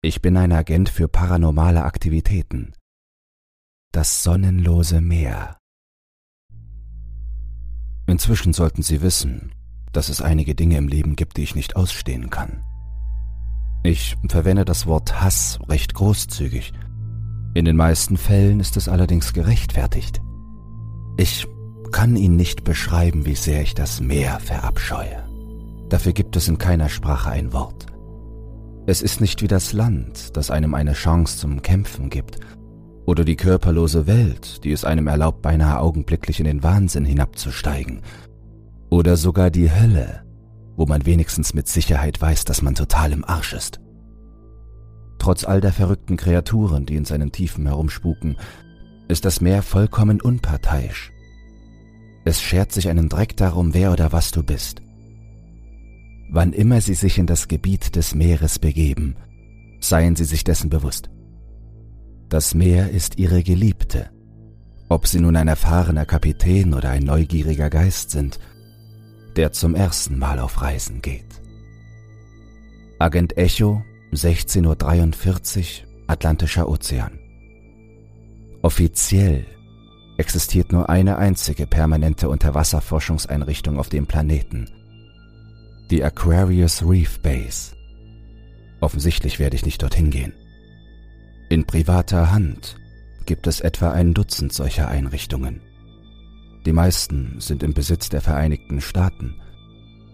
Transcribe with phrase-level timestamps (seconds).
[0.00, 2.72] Ich bin ein Agent für paranormale Aktivitäten.
[3.90, 5.58] Das sonnenlose Meer.
[8.06, 9.52] Inzwischen sollten Sie wissen,
[9.92, 12.62] dass es einige Dinge im Leben gibt, die ich nicht ausstehen kann.
[13.82, 16.72] Ich verwende das Wort Hass recht großzügig.
[17.54, 20.20] In den meisten Fällen ist es allerdings gerechtfertigt.
[21.16, 21.48] Ich
[21.90, 25.24] kann Ihnen nicht beschreiben, wie sehr ich das Meer verabscheue.
[25.88, 27.97] Dafür gibt es in keiner Sprache ein Wort.
[28.88, 32.38] Es ist nicht wie das Land, das einem eine Chance zum Kämpfen gibt,
[33.04, 38.00] oder die körperlose Welt, die es einem erlaubt, beinahe augenblicklich in den Wahnsinn hinabzusteigen,
[38.88, 40.22] oder sogar die Hölle,
[40.78, 43.78] wo man wenigstens mit Sicherheit weiß, dass man total im Arsch ist.
[45.18, 48.38] Trotz all der verrückten Kreaturen, die in seinen Tiefen herumspuken,
[49.06, 51.12] ist das Meer vollkommen unparteiisch.
[52.24, 54.80] Es schert sich einen Dreck darum, wer oder was du bist.
[56.30, 59.16] Wann immer sie sich in das Gebiet des Meeres begeben,
[59.80, 61.10] seien sie sich dessen bewusst.
[62.28, 64.10] Das Meer ist ihre Geliebte.
[64.90, 68.38] Ob sie nun ein erfahrener Kapitän oder ein neugieriger Geist sind,
[69.36, 71.40] der zum ersten Mal auf Reisen geht.
[72.98, 77.18] Agent Echo, 16.43 Uhr, Atlantischer Ozean.
[78.62, 79.46] Offiziell
[80.18, 84.68] existiert nur eine einzige permanente Unterwasserforschungseinrichtung auf dem Planeten.
[85.90, 87.72] Die Aquarius Reef Base.
[88.80, 90.34] Offensichtlich werde ich nicht dorthin gehen.
[91.48, 92.76] In privater Hand
[93.24, 95.62] gibt es etwa ein Dutzend solcher Einrichtungen.
[96.66, 99.40] Die meisten sind im Besitz der Vereinigten Staaten.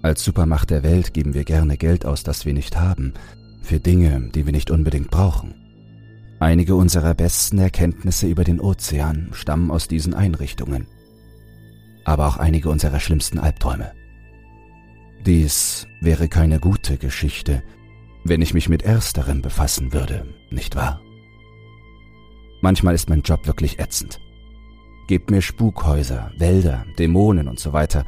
[0.01, 3.15] Als Supermacht der Welt geben wir gerne Geld aus, das wir nicht haben,
[3.61, 5.57] für Dinge, die wir nicht unbedingt brauchen.
[6.39, 10.87] Einige unserer besten Erkenntnisse über den Ozean stammen aus diesen Einrichtungen,
[12.05, 13.91] aber auch einige unserer schlimmsten Albträume.
[15.27, 17.63] Dies wäre keine gute Geschichte,
[18.25, 21.01] wenn ich mich mit ersterem befassen würde, nicht wahr?
[22.61, 24.21] Manchmal ist mein Job wirklich ätzend.
[25.09, 28.05] Gebt mir Spukhäuser, Wälder, Dämonen und so weiter,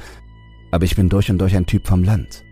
[0.70, 2.44] aber ich bin durch und durch ein Typ vom Land.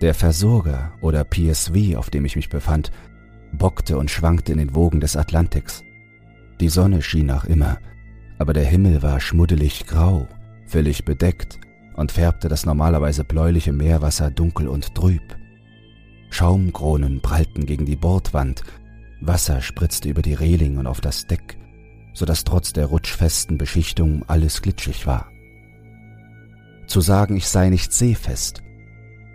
[0.00, 2.90] Der Versorger oder PSV, auf dem ich mich befand,
[3.52, 5.84] bockte und schwankte in den Wogen des Atlantiks.
[6.58, 7.80] Die Sonne schien auch immer,
[8.38, 10.26] aber der Himmel war schmuddelig grau,
[10.64, 11.58] völlig bedeckt
[11.96, 15.36] und färbte das normalerweise bläuliche Meerwasser dunkel und trüb.
[16.30, 18.62] Schaumkronen prallten gegen die Bordwand,
[19.20, 21.58] Wasser spritzte über die Reling und auf das Deck,
[22.12, 25.30] so dass trotz der rutschfesten Beschichtung alles glitschig war.
[26.86, 28.62] Zu sagen, ich sei nicht seefest,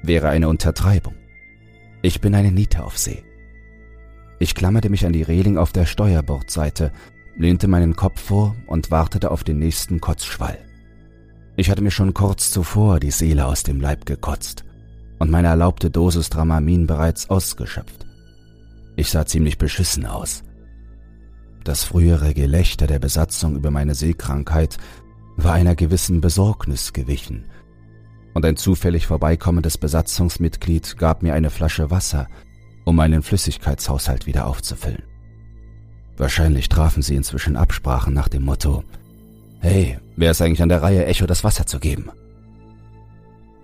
[0.03, 1.15] wäre eine Untertreibung.
[2.01, 3.23] Ich bin eine Niete auf See.
[4.39, 6.91] Ich klammerte mich an die Reling auf der Steuerbordseite,
[7.35, 10.66] lehnte meinen Kopf vor und wartete auf den nächsten Kotzschwall.
[11.59, 14.63] Ich hatte mir schon kurz zuvor die Seele aus dem Leib gekotzt
[15.17, 18.05] und meine erlaubte Dosis Dramamin bereits ausgeschöpft.
[18.95, 20.43] Ich sah ziemlich beschissen aus.
[21.63, 24.77] Das frühere Gelächter der Besatzung über meine Seekrankheit
[25.35, 27.45] war einer gewissen Besorgnis gewichen,
[28.35, 32.27] und ein zufällig vorbeikommendes Besatzungsmitglied gab mir eine Flasche Wasser,
[32.85, 35.01] um meinen Flüssigkeitshaushalt wieder aufzufüllen.
[36.17, 38.83] Wahrscheinlich trafen sie inzwischen Absprachen nach dem Motto,
[39.59, 42.09] Hey, wer ist eigentlich an der Reihe, Echo das Wasser zu geben?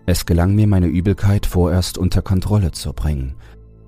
[0.05, 3.35] Es gelang mir, meine Übelkeit vorerst unter Kontrolle zu bringen,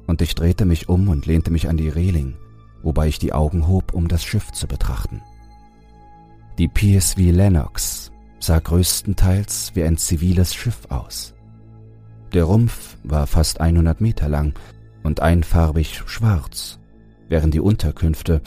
[0.07, 2.37] und ich drehte mich um und lehnte mich an die Reling,
[2.83, 5.21] wobei ich die Augen hob, um das Schiff zu betrachten.
[6.57, 11.33] Die PSV Lennox sah größtenteils wie ein ziviles Schiff aus.
[12.33, 14.53] Der Rumpf war fast 100 Meter lang
[15.03, 16.79] und einfarbig schwarz,
[17.27, 18.41] während die Unterkünfte,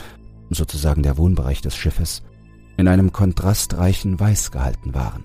[0.51, 2.23] sozusagen der Wohnbereich des Schiffes,
[2.79, 5.25] in einem kontrastreichen Weiß gehalten waren.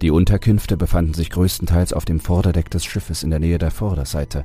[0.00, 4.44] Die Unterkünfte befanden sich größtenteils auf dem Vorderdeck des Schiffes in der Nähe der Vorderseite,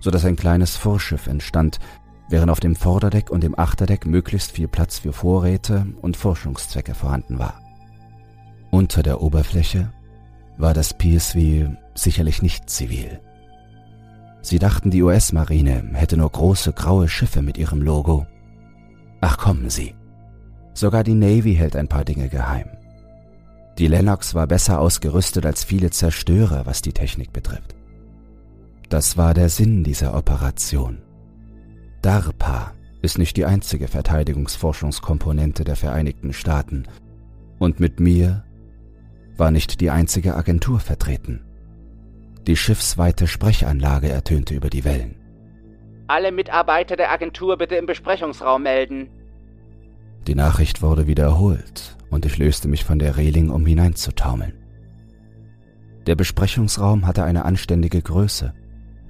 [0.00, 1.78] so dass ein kleines Vorschiff entstand,
[2.28, 7.38] während auf dem Vorderdeck und dem Achterdeck möglichst viel Platz für Vorräte und Forschungszwecke vorhanden
[7.38, 7.60] war.
[8.70, 9.92] Unter der Oberfläche
[10.58, 13.20] war das PSW sicherlich nicht zivil.
[14.42, 18.26] Sie dachten, die US-Marine hätte nur große graue Schiffe mit ihrem Logo.
[19.20, 19.94] Ach kommen Sie.
[20.76, 22.68] Sogar die Navy hält ein paar Dinge geheim.
[23.78, 27.74] Die Lennox war besser ausgerüstet als viele Zerstörer, was die Technik betrifft.
[28.90, 30.98] Das war der Sinn dieser Operation.
[32.02, 36.84] DARPA ist nicht die einzige Verteidigungsforschungskomponente der Vereinigten Staaten
[37.58, 38.44] und mit mir
[39.38, 41.40] war nicht die einzige Agentur vertreten.
[42.46, 45.14] Die schiffsweite Sprechanlage ertönte über die Wellen.
[46.06, 49.08] Alle Mitarbeiter der Agentur bitte im Besprechungsraum melden.
[50.26, 54.54] Die Nachricht wurde wiederholt und ich löste mich von der Reling, um hineinzutaumeln.
[56.06, 58.52] Der Besprechungsraum hatte eine anständige Größe,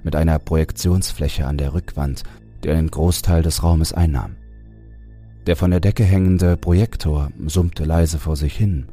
[0.03, 2.23] mit einer Projektionsfläche an der Rückwand,
[2.63, 4.35] die einen Großteil des Raumes einnahm.
[5.47, 8.87] Der von der Decke hängende Projektor summte leise vor sich hin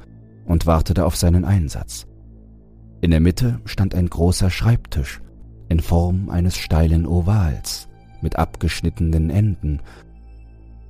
[0.46, 2.06] und wartete auf seinen Einsatz.
[3.00, 5.20] In der Mitte stand ein großer Schreibtisch
[5.68, 7.88] in Form eines steilen Ovals
[8.22, 9.80] mit abgeschnittenen Enden,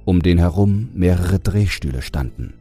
[0.04, 2.54] um den herum mehrere Drehstühle standen.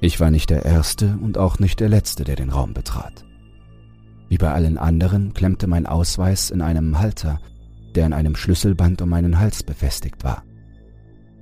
[0.00, 3.24] Ich war nicht der Erste und auch nicht der Letzte, der den Raum betrat.
[4.28, 7.40] Wie bei allen anderen klemmte mein Ausweis in einem Halter,
[7.94, 10.44] der an einem Schlüsselband um meinen Hals befestigt war.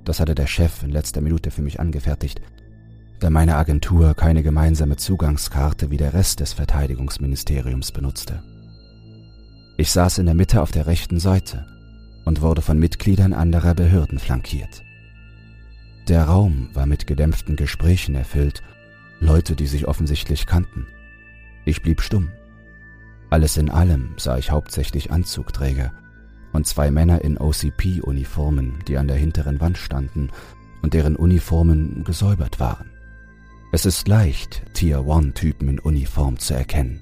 [0.05, 2.41] Das hatte der Chef in letzter Minute für mich angefertigt,
[3.19, 8.43] da meine Agentur keine gemeinsame Zugangskarte wie der Rest des Verteidigungsministeriums benutzte.
[9.77, 11.65] Ich saß in der Mitte auf der rechten Seite
[12.27, 14.83] und wurde von Mitgliedern anderer Behörden flankiert.
[16.09, 18.63] Der Raum war mit gedämpften Gesprächen erfüllt,
[19.21, 20.87] Leute, die sich offensichtlich kannten.
[21.63, 22.29] Ich blieb stumm.
[23.29, 25.93] Alles in allem sah ich hauptsächlich Anzugträger
[26.51, 30.29] und zwei Männer in OCP-Uniformen, die an der hinteren Wand standen
[30.81, 32.91] und deren Uniformen gesäubert waren.
[33.71, 36.99] Es ist leicht, Tier-One-Typen in Uniform zu erkennen.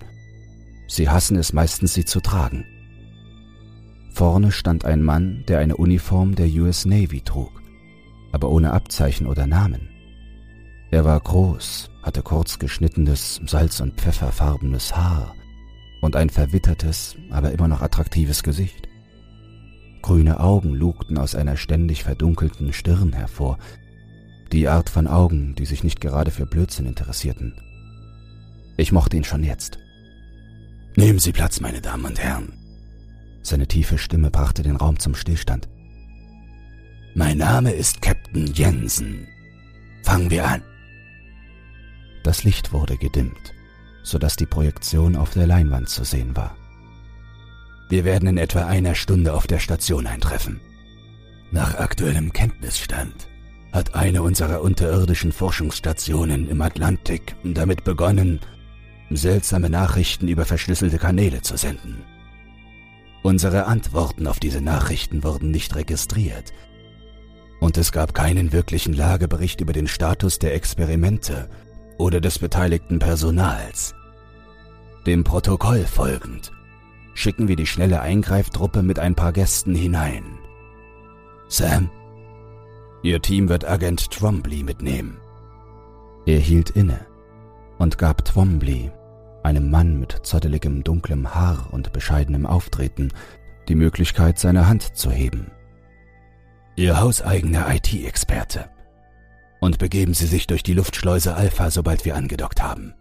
[0.88, 2.66] Sie hassen es meistens, sie zu tragen.
[4.16, 7.66] Vorne stand ein Mann, der eine Uniform der US Navy trug
[8.36, 9.88] aber ohne Abzeichen oder Namen.
[10.92, 15.34] Er war groß, hatte kurz geschnittenes, salz- und pfefferfarbenes Haar
[16.02, 18.90] und ein verwittertes, aber immer noch attraktives Gesicht.
[20.02, 23.58] Grüne Augen lugten aus einer ständig verdunkelten Stirn hervor,
[24.52, 27.54] die Art von Augen, die sich nicht gerade für Blödsinn interessierten.
[28.76, 29.80] Ich mochte ihn schon jetzt.
[30.98, 32.65] Nehmen Sie Platz, meine Damen und Herren.
[33.46, 35.70] Seine tiefe Stimme brachte den Raum zum Stillstand.
[37.14, 39.28] Mein Name ist Captain Jensen.
[40.02, 40.64] Fangen wir an.
[42.24, 43.54] Das Licht wurde gedimmt,
[44.02, 46.56] sodass die Projektion auf der Leinwand zu sehen war.
[47.88, 50.60] Wir werden in etwa einer Stunde auf der Station eintreffen.
[51.52, 53.28] Nach aktuellem Kenntnisstand
[53.72, 58.40] hat eine unserer unterirdischen Forschungsstationen im Atlantik damit begonnen,
[59.12, 62.04] seltsame Nachrichten über verschlüsselte Kanäle zu senden.
[63.26, 66.54] Unsere Antworten auf diese Nachrichten wurden nicht registriert,
[67.60, 71.50] und es gab keinen wirklichen Lagebericht über den Status der Experimente
[71.98, 73.96] oder des beteiligten Personals.
[75.08, 76.52] Dem Protokoll folgend
[77.16, 80.38] schicken wir die schnelle Eingreiftruppe mit ein paar Gästen hinein.
[81.48, 81.90] Sam,
[83.02, 85.18] Ihr Team wird Agent Twombly mitnehmen.
[86.28, 87.08] Er hielt inne
[87.80, 88.92] und gab Twombly,
[89.46, 93.14] einem Mann mit zotteligem dunklem Haar und bescheidenem Auftreten,
[93.70, 95.52] die Möglichkeit, seine Hand zu heben.
[96.76, 98.70] Ihr hauseigener IT-Experte.
[99.62, 102.94] Und begeben Sie sich durch die Luftschleuse Alpha, sobald wir angedockt haben.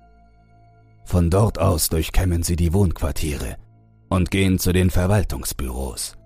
[1.05, 3.57] Von dort aus durchkämmen Sie die Wohnquartiere
[4.09, 6.17] und gehen zu den Verwaltungsbüros.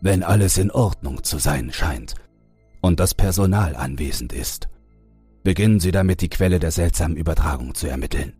[0.00, 2.14] Wenn alles in Ordnung zu sein scheint
[2.80, 4.68] und das Personal anwesend ist,
[5.42, 8.34] beginnen Sie damit, die Quelle der seltsamen Übertragung zu ermitteln.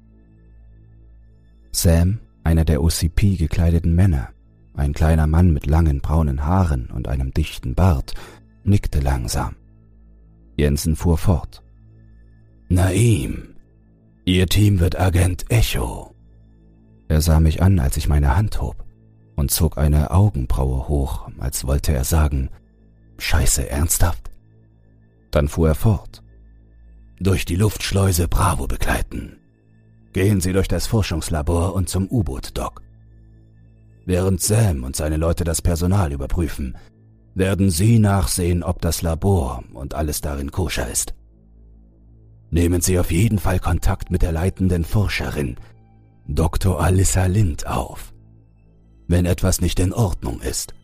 [1.74, 4.30] Sam, einer der OCP gekleideten Männer,
[4.74, 8.14] ein kleiner Mann mit langen braunen Haaren und einem dichten Bart
[8.64, 9.56] nickte langsam.
[10.56, 11.62] Jensen fuhr fort.
[12.68, 13.54] Naim,
[14.24, 16.14] Ihr Team wird Agent Echo.
[17.08, 18.84] Er sah mich an, als ich meine Hand hob
[19.36, 22.48] und zog eine Augenbraue hoch, als wollte er sagen,
[23.18, 24.30] Scheiße, ernsthaft?
[25.30, 26.22] Dann fuhr er fort.
[27.20, 29.38] Durch die Luftschleuse Bravo begleiten.
[30.14, 32.82] Gehen Sie durch das Forschungslabor und zum U-Boot-Dock.
[34.06, 36.76] Während Sam und seine Leute das Personal überprüfen,
[37.34, 41.14] werden Sie nachsehen, ob das Labor und alles darin koscher ist.
[42.50, 45.56] Nehmen Sie auf jeden Fall Kontakt mit der leitenden Forscherin,
[46.28, 46.80] Dr.
[46.80, 48.14] Alyssa Lind, auf.
[49.08, 50.74] Wenn etwas nicht in Ordnung ist,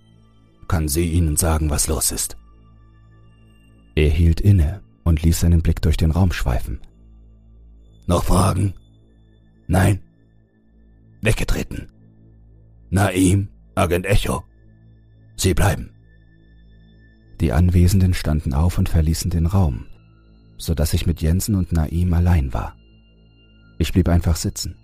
[0.67, 2.37] kann sie Ihnen sagen, was los ist.
[3.95, 6.81] Er hielt inne und ließ seinen Blick durch den Raum schweifen.
[8.09, 8.75] Noch Fragen?
[9.71, 10.01] Nein?
[11.23, 11.87] Weggetreten.
[12.91, 14.43] Naim, Agent Echo.
[15.37, 15.91] Sie bleiben.
[17.41, 19.87] Die Anwesenden standen auf und verließen den Raum,
[20.57, 22.75] so dass ich mit Jensen und Naim allein war.
[23.79, 24.75] Ich blieb einfach sitzen.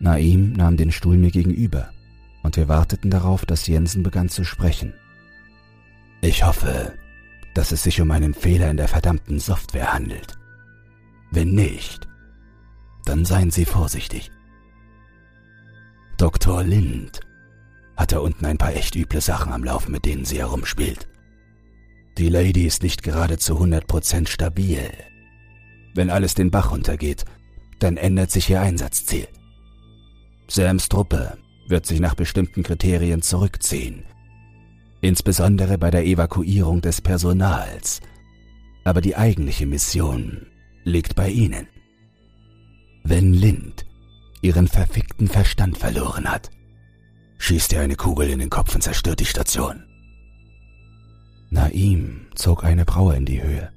[0.00, 1.90] Naim nahm den Stuhl mir gegenüber
[2.42, 4.92] und wir warteten darauf, dass Jensen begann zu sprechen.
[6.20, 6.94] Ich hoffe,
[7.54, 10.36] dass es sich um einen Fehler in der verdammten Software handelt.
[11.30, 12.07] Wenn nicht,
[13.08, 14.30] dann seien Sie vorsichtig.
[16.18, 16.62] Dr.
[16.62, 17.20] Lind
[17.96, 21.08] hat da unten ein paar echt üble Sachen am Laufen, mit denen sie herumspielt.
[22.16, 24.90] Die Lady ist nicht gerade zu 100% stabil.
[25.94, 27.24] Wenn alles den Bach runtergeht,
[27.78, 29.26] dann ändert sich ihr Einsatzziel.
[30.48, 31.38] Sams Truppe
[31.68, 34.04] wird sich nach bestimmten Kriterien zurückziehen,
[35.00, 38.00] insbesondere bei der Evakuierung des Personals.
[38.84, 40.46] Aber die eigentliche Mission
[40.84, 41.68] liegt bei Ihnen.
[43.08, 43.86] Wenn Lind
[44.42, 46.50] ihren verfickten Verstand verloren hat,
[47.38, 49.82] schießt ihr eine Kugel in den Kopf und zerstört die Station.
[51.48, 53.72] Naim zog eine Braue in die Höhe.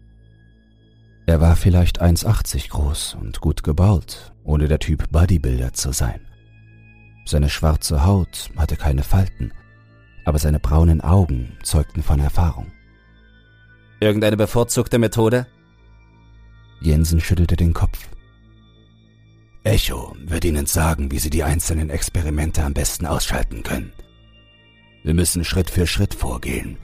[1.27, 6.19] Er war vielleicht 1,80 groß und gut gebaut, ohne der Typ Bodybuilder zu sein.
[7.23, 9.53] Seine schwarze Haut hatte keine Falten,
[10.25, 12.69] aber seine braunen Augen zeugten von Erfahrung.
[14.01, 15.47] Irgendeine bevorzugte Methode?
[16.81, 18.09] Jensen schüttelte den Kopf.
[19.63, 23.93] Echo wird Ihnen sagen, wie Sie die einzelnen Experimente am besten ausschalten können.
[25.03, 26.77] Wir müssen Schritt für Schritt vorgehen,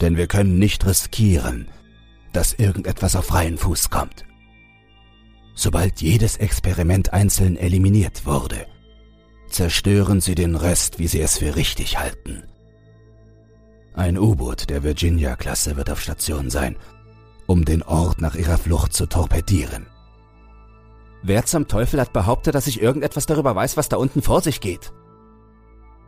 [0.00, 1.68] denn wir können nicht riskieren,
[2.32, 4.24] dass irgendetwas auf freien Fuß kommt.
[5.54, 8.66] Sobald jedes Experiment einzeln eliminiert wurde,
[9.48, 12.44] zerstören Sie den Rest, wie Sie es für richtig halten.
[13.94, 16.76] Ein U-Boot der Virginia-Klasse wird auf Station sein,
[17.46, 19.86] um den Ort nach ihrer Flucht zu torpedieren.
[21.26, 24.60] Wer zum Teufel hat behauptet, dass ich irgendetwas darüber weiß, was da unten vor sich
[24.60, 24.92] geht?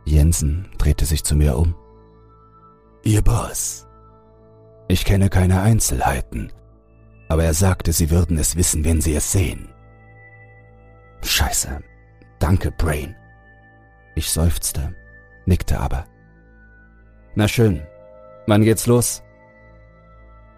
[0.05, 1.73] Jensen drehte sich zu mir um.
[3.03, 3.87] Ihr Boss.
[4.87, 6.53] Ich kenne keine Einzelheiten,
[7.29, 9.69] aber er sagte, Sie würden es wissen, wenn Sie es sehen.
[11.23, 11.81] Scheiße.
[12.37, 13.15] Danke, Brain.
[14.13, 14.93] Ich seufzte,
[15.47, 16.05] nickte aber.
[17.33, 17.81] Na schön.
[18.45, 19.23] Wann geht's los?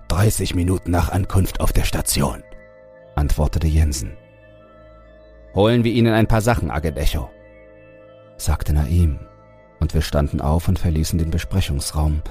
[0.10, 2.44] 30 Minuten nach Ankunft auf der Station,
[3.16, 4.19] antwortete Jensen.
[5.56, 7.30] Holen wir Ihnen ein paar Sachen, Agent Echo,
[8.38, 9.20] sagte Naim,
[9.80, 12.22] und wir standen auf und verließen den Besprechungsraum,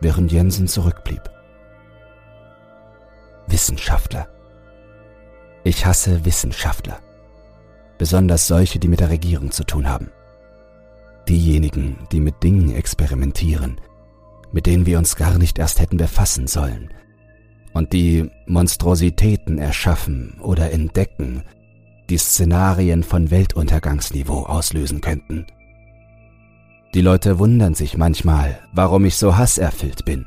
[0.00, 1.22] während Jensen zurückblieb.
[3.46, 4.28] Wissenschaftler.
[5.62, 6.98] Ich hasse Wissenschaftler,
[7.98, 10.10] besonders solche, die mit der Regierung zu tun haben.
[11.28, 13.80] Diejenigen, die mit Dingen experimentieren,
[14.52, 16.92] mit denen wir uns gar nicht erst hätten befassen sollen,
[17.72, 21.42] und die Monstrositäten erschaffen oder entdecken,
[22.10, 25.46] die Szenarien von Weltuntergangsniveau auslösen könnten.
[26.92, 30.26] Die Leute wundern sich manchmal, warum ich so hasserfüllt bin.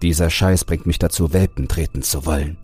[0.00, 2.56] Dieser Scheiß bringt mich dazu, Welpen treten zu wollen.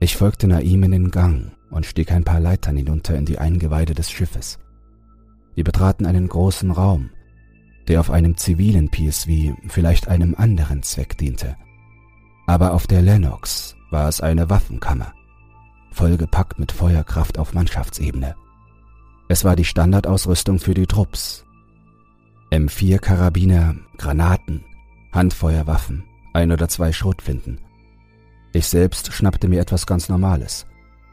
[0.00, 3.94] Ich folgte Naim in den Gang und stieg ein paar Leitern hinunter in die Eingeweide
[3.94, 4.58] des Schiffes.
[5.54, 7.10] Wir betraten einen großen Raum,
[7.86, 11.56] der auf einem zivilen PSV vielleicht einem anderen Zweck diente.
[12.46, 15.12] Aber auf der Lennox war es eine Waffenkammer
[15.90, 18.34] vollgepackt mit Feuerkraft auf Mannschaftsebene.
[19.28, 21.44] Es war die Standardausrüstung für die Trupps.
[22.50, 24.64] M4-Karabiner, Granaten,
[25.12, 27.60] Handfeuerwaffen, ein oder zwei Schrotflinten.
[28.52, 30.66] Ich selbst schnappte mir etwas ganz Normales,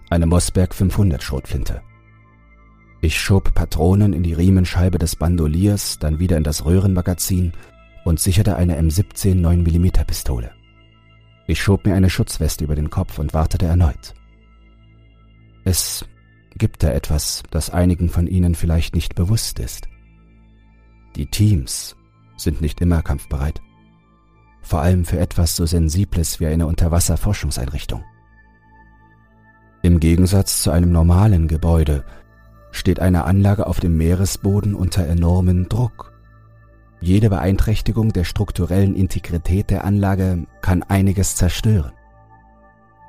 [0.10, 1.82] eine Mossberg 500 Schrotflinte.
[3.02, 7.54] Ich schob Patronen in die Riemenscheibe des Bandoliers, dann wieder in das Röhrenmagazin
[8.06, 10.52] und sicherte eine M17 9mm Pistole.
[11.46, 14.16] Ich schob mir eine Schutzweste über den Kopf und wartete erneut.
[15.68, 16.06] Es
[16.56, 19.90] gibt da etwas, das einigen von Ihnen vielleicht nicht bewusst ist.
[21.18, 21.98] Die Teams
[22.38, 23.60] sind nicht immer kampfbereit.
[24.62, 28.02] Vor allem für etwas so Sensibles wie eine Unterwasserforschungseinrichtung.
[29.82, 32.06] Im Gegensatz zu einem normalen Gebäude
[32.72, 36.14] steht eine Anlage auf dem Meeresboden unter enormen Druck.
[37.02, 41.92] Jede Beeinträchtigung der strukturellen Integrität der Anlage kann einiges zerstören.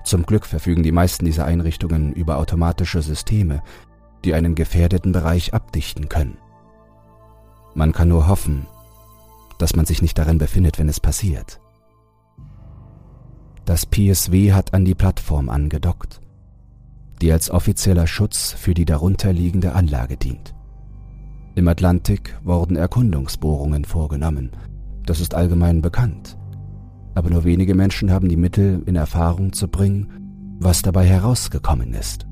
[0.09, 3.63] Zum Glück verfügen die meisten dieser Einrichtungen über automatische Systeme,
[4.25, 6.39] die einen gefährdeten Bereich abdichten können.
[7.75, 8.65] Man kann nur hoffen,
[9.59, 11.61] dass man sich nicht darin befindet, wenn es passiert.
[13.67, 16.23] Das PSW hat an die Plattform angedockt,
[17.21, 20.55] die als offizieller Schutz für die darunterliegende Anlage dient.
[21.55, 24.53] Im Atlantik wurden Erkundungsbohrungen vorgenommen,
[25.05, 26.39] das ist allgemein bekannt
[27.19, 32.29] aber nur wenige Menschen haben die Mittel in Erfahrung zu bringen, was dabei herausgekommen ist.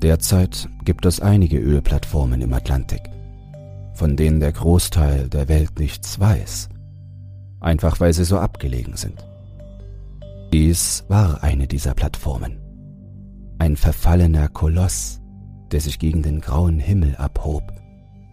[0.00, 3.02] Derzeit gibt es einige Ölplattformen im Atlantik,
[3.92, 6.70] von denen der Großteil der Welt nichts weiß,
[7.60, 9.26] einfach weil sie so abgelegen sind.
[10.50, 12.58] Dies war eine dieser Plattformen.
[13.58, 15.20] Ein verfallener Koloss,
[15.72, 17.70] der sich gegen den grauen Himmel abhob,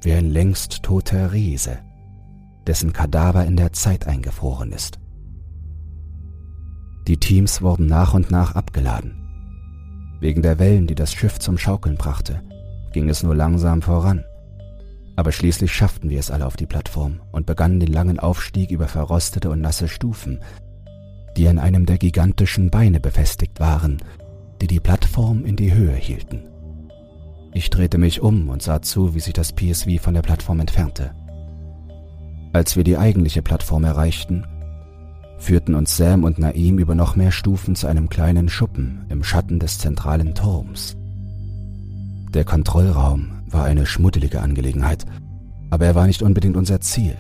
[0.02, 1.80] wie ein längst toter Riese
[2.68, 5.00] dessen Kadaver in der Zeit eingefroren ist.
[7.08, 9.20] Die Teams wurden nach und nach abgeladen.
[10.22, 12.42] Wegen der Wellen, die das Schiff zum Schaukeln brachte,
[12.94, 14.24] ging es nur langsam voran.
[15.16, 18.88] Aber schließlich schafften wir es alle auf die Plattform und begannen den langen Aufstieg über
[18.88, 20.40] verrostete und nasse Stufen,
[21.36, 24.02] die an einem der gigantischen Beine befestigt waren,
[24.62, 26.48] die die Plattform in die Höhe hielten.
[27.54, 31.14] Ich drehte mich um und sah zu, wie sich das PSV von der Plattform entfernte.
[32.54, 34.46] Als wir die eigentliche Plattform erreichten,
[35.40, 39.58] führten uns Sam und Naim über noch mehr Stufen zu einem kleinen Schuppen im Schatten
[39.60, 40.96] des zentralen Turms.
[42.30, 45.04] Der Kontrollraum war eine schmuddelige Angelegenheit,
[45.72, 47.18] aber er war nicht unbedingt unser Ziel.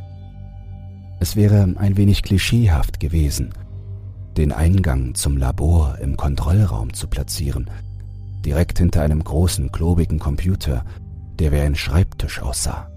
[1.19, 3.53] Es wäre ein wenig klischeehaft gewesen,
[4.37, 7.71] den Eingang zum Labor im Kontrollraum zu platzieren,
[8.45, 10.85] direkt hinter einem großen, klobigen Computer,
[11.39, 12.92] der wie ein Schreibtisch aussah.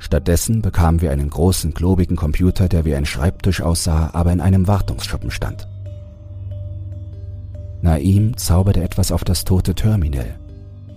[0.00, 4.66] Stattdessen bekamen wir einen großen, klobigen Computer, der wie ein Schreibtisch aussah, aber in einem
[4.66, 5.68] Wartungsschuppen stand.
[7.82, 10.38] Naim zauberte etwas auf das tote Terminal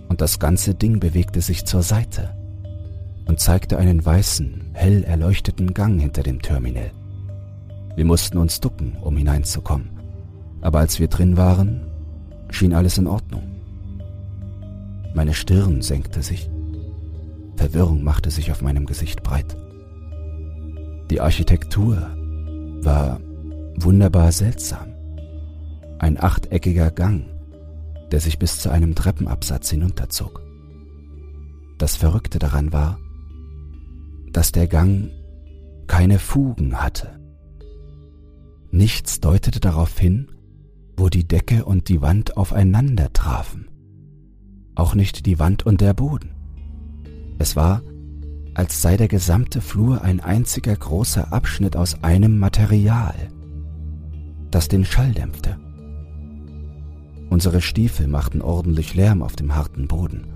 [0.08, 2.34] und das ganze Ding bewegte sich zur Seite
[3.26, 6.90] und zeigte einen weißen, hell erleuchteten Gang hinter dem Terminal.
[7.96, 9.90] Wir mussten uns ducken, um hineinzukommen,
[10.62, 11.86] aber als wir drin waren,
[12.48, 13.42] schien alles in Ordnung.
[15.14, 16.50] Meine Stirn senkte sich
[17.56, 19.56] Verwirrung machte sich auf meinem Gesicht breit.
[21.10, 21.96] Die Architektur
[22.82, 23.20] war
[23.76, 24.94] wunderbar seltsam.
[25.98, 27.26] Ein achteckiger Gang,
[28.10, 30.42] der sich bis zu einem Treppenabsatz hinunterzog.
[31.78, 32.98] Das Verrückte daran war,
[34.32, 35.10] dass der Gang
[35.86, 37.20] keine Fugen hatte.
[38.70, 40.32] Nichts deutete darauf hin,
[40.96, 43.68] wo die Decke und die Wand aufeinander trafen.
[44.74, 46.33] Auch nicht die Wand und der Boden.
[47.38, 47.82] Es war,
[48.54, 53.14] als sei der gesamte Flur ein einziger großer Abschnitt aus einem Material,
[54.50, 55.58] das den Schall dämpfte.
[57.30, 60.26] Unsere Stiefel machten ordentlich Lärm auf dem harten Boden.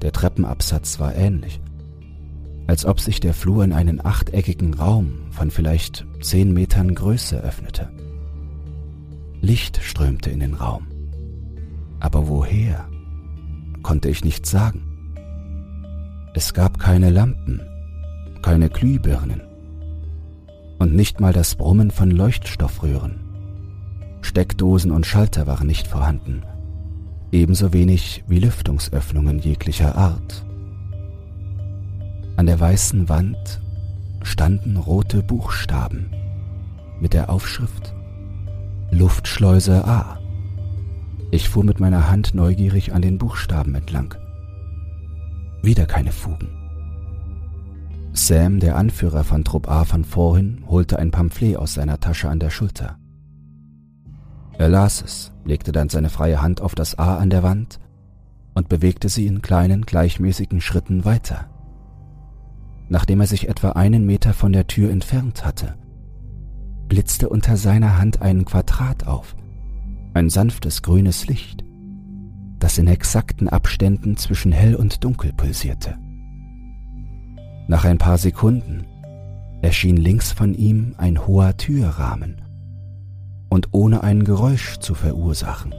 [0.00, 1.60] Der Treppenabsatz war ähnlich,
[2.68, 7.90] als ob sich der Flur in einen achteckigen Raum von vielleicht zehn Metern Größe öffnete.
[9.40, 10.86] Licht strömte in den Raum.
[11.98, 12.88] Aber woher,
[13.82, 14.87] konnte ich nicht sagen.
[16.34, 17.60] Es gab keine Lampen,
[18.42, 19.42] keine Glühbirnen
[20.78, 23.20] und nicht mal das Brummen von Leuchtstoffröhren.
[24.20, 26.42] Steckdosen und Schalter waren nicht vorhanden,
[27.32, 30.44] ebenso wenig wie Lüftungsöffnungen jeglicher Art.
[32.36, 33.60] An der weißen Wand
[34.22, 36.10] standen rote Buchstaben
[37.00, 37.94] mit der Aufschrift
[38.90, 40.18] Luftschleuse A.
[41.30, 44.14] Ich fuhr mit meiner Hand neugierig an den Buchstaben entlang.
[45.62, 46.48] Wieder keine Fugen.
[48.12, 52.40] Sam, der Anführer von Trupp A von vorhin, holte ein Pamphlet aus seiner Tasche an
[52.40, 52.98] der Schulter.
[54.56, 57.78] Er las es, legte dann seine freie Hand auf das A an der Wand
[58.54, 61.48] und bewegte sie in kleinen, gleichmäßigen Schritten weiter.
[62.88, 65.76] Nachdem er sich etwa einen Meter von der Tür entfernt hatte,
[66.88, 69.36] blitzte unter seiner Hand ein Quadrat auf,
[70.14, 71.67] ein sanftes grünes Licht
[72.58, 75.96] das in exakten Abständen zwischen hell und dunkel pulsierte.
[77.68, 78.86] Nach ein paar Sekunden
[79.62, 82.42] erschien links von ihm ein hoher Türrahmen,
[83.48, 85.74] und ohne ein Geräusch zu verursachen,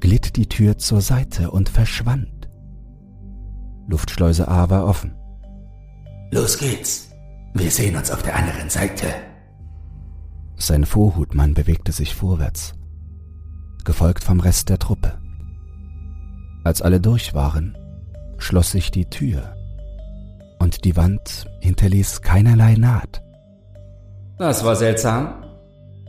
[0.00, 2.48] glitt die Tür zur Seite und verschwand.
[3.86, 5.14] Luftschleuse A war offen.
[6.30, 7.10] Los geht's.
[7.54, 9.06] Wir sehen uns auf der anderen Seite.
[10.56, 12.74] Sein Vorhutmann bewegte sich vorwärts,
[13.84, 15.21] gefolgt vom Rest der Truppe.
[16.64, 17.76] Als alle durch waren,
[18.38, 19.56] schloss sich die Tür
[20.58, 23.22] und die Wand hinterließ keinerlei Naht.
[24.38, 25.44] Das war seltsam,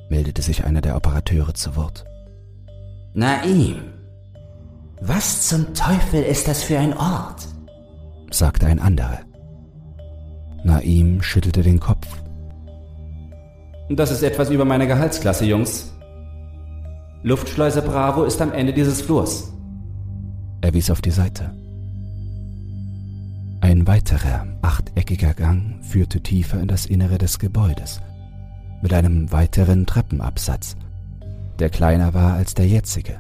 [0.10, 2.06] meldete sich einer der Operateure zu Wort.
[3.14, 3.82] Naim,
[5.02, 7.48] was zum Teufel ist das für ein Ort?
[8.32, 9.20] sagte ein anderer.
[10.64, 12.08] Naim schüttelte den Kopf.
[13.90, 15.94] Das ist etwas über meine Gehaltsklasse, Jungs.
[17.24, 19.54] Luftschleuse Bravo ist am Ende dieses Flurs.
[20.64, 21.54] Er wies auf die Seite.
[23.60, 28.00] Ein weiterer achteckiger Gang führte tiefer in das Innere des Gebäudes,
[28.82, 30.78] mit einem weiteren Treppenabsatz,
[31.60, 33.20] der kleiner war als der jetzige.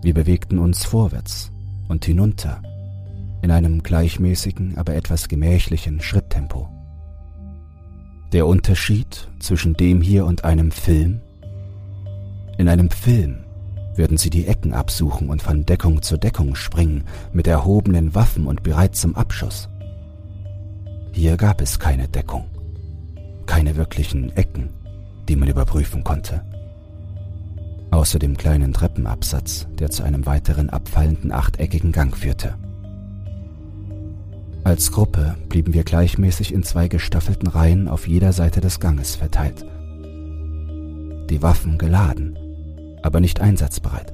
[0.00, 1.50] Wir bewegten uns vorwärts
[1.88, 2.62] und hinunter
[3.42, 6.68] in einem gleichmäßigen, aber etwas gemächlichen Schritttempo.
[8.32, 11.20] Der Unterschied zwischen dem hier und einem Film?
[12.56, 13.38] In einem Film
[13.98, 18.62] würden sie die Ecken absuchen und von Deckung zu Deckung springen, mit erhobenen Waffen und
[18.62, 19.68] bereit zum Abschuss.
[21.12, 22.44] Hier gab es keine Deckung,
[23.46, 24.70] keine wirklichen Ecken,
[25.28, 26.42] die man überprüfen konnte.
[27.90, 32.54] Außer dem kleinen Treppenabsatz, der zu einem weiteren abfallenden achteckigen Gang führte.
[34.62, 39.64] Als Gruppe blieben wir gleichmäßig in zwei gestaffelten Reihen auf jeder Seite des Ganges verteilt.
[41.30, 42.38] Die Waffen geladen
[43.02, 44.12] aber nicht einsatzbereit.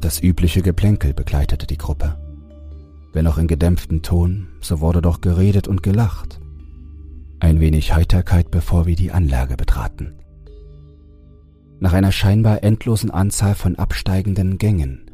[0.00, 2.16] Das übliche Geplänkel begleitete die Gruppe.
[3.12, 6.40] Wenn auch in gedämpftem Ton, so wurde doch geredet und gelacht.
[7.40, 10.14] Ein wenig Heiterkeit, bevor wir die Anlage betraten.
[11.78, 15.10] Nach einer scheinbar endlosen Anzahl von absteigenden Gängen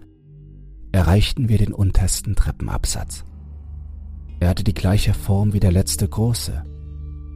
[0.92, 3.24] erreichten wir den untersten Treppenabsatz.
[4.40, 6.62] Er hatte die gleiche Form wie der letzte große,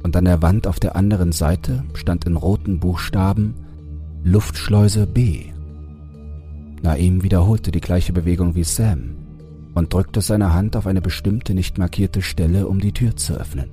[0.02, 3.54] und an der Wand auf der anderen Seite stand in roten Buchstaben
[4.24, 5.46] Luftschleuse B.
[6.80, 9.16] Naim wiederholte die gleiche Bewegung wie Sam
[9.74, 13.70] und drückte seine Hand auf eine bestimmte nicht markierte Stelle, um die Tür zu öffnen.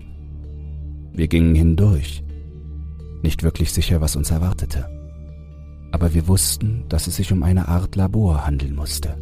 [1.13, 2.23] Wir gingen hindurch,
[3.21, 4.89] nicht wirklich sicher, was uns erwartete.
[5.91, 9.17] Aber wir wussten, dass es sich um eine Art Labor handeln musste.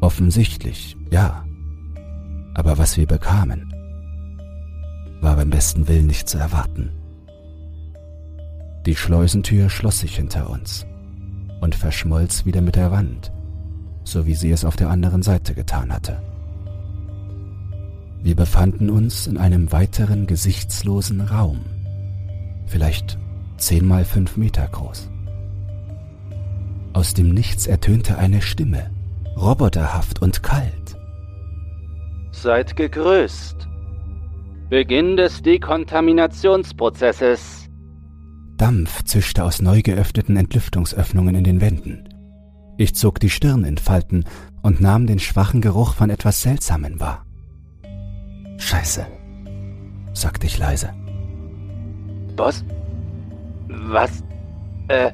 [0.00, 1.44] Offensichtlich, ja.
[2.54, 3.72] Aber was wir bekamen,
[5.20, 6.90] war beim besten Willen nicht zu erwarten.
[8.86, 10.86] Die Schleusentür schloss sich hinter uns
[11.60, 13.30] und verschmolz wieder mit der Wand,
[14.04, 16.22] so wie sie es auf der anderen Seite getan hatte.
[18.22, 21.60] Wir befanden uns in einem weiteren gesichtslosen Raum,
[22.66, 23.18] vielleicht
[23.56, 25.10] zehn mal fünf Meter groß.
[26.92, 28.90] Aus dem Nichts ertönte eine Stimme,
[29.36, 30.96] roboterhaft und kalt.
[32.32, 33.68] Seid gegrüßt.
[34.70, 37.59] Beginn des Dekontaminationsprozesses.
[38.60, 42.10] Dampf zischte aus neu geöffneten Entlüftungsöffnungen in den Wänden.
[42.76, 44.24] Ich zog die Stirn in Falten
[44.60, 47.24] und nahm den schwachen Geruch von etwas Seltsamem wahr.
[48.58, 49.06] Scheiße,
[50.12, 50.90] sagte ich leise.
[52.36, 52.62] Boss?
[53.68, 54.22] Was?
[54.88, 55.12] Äh.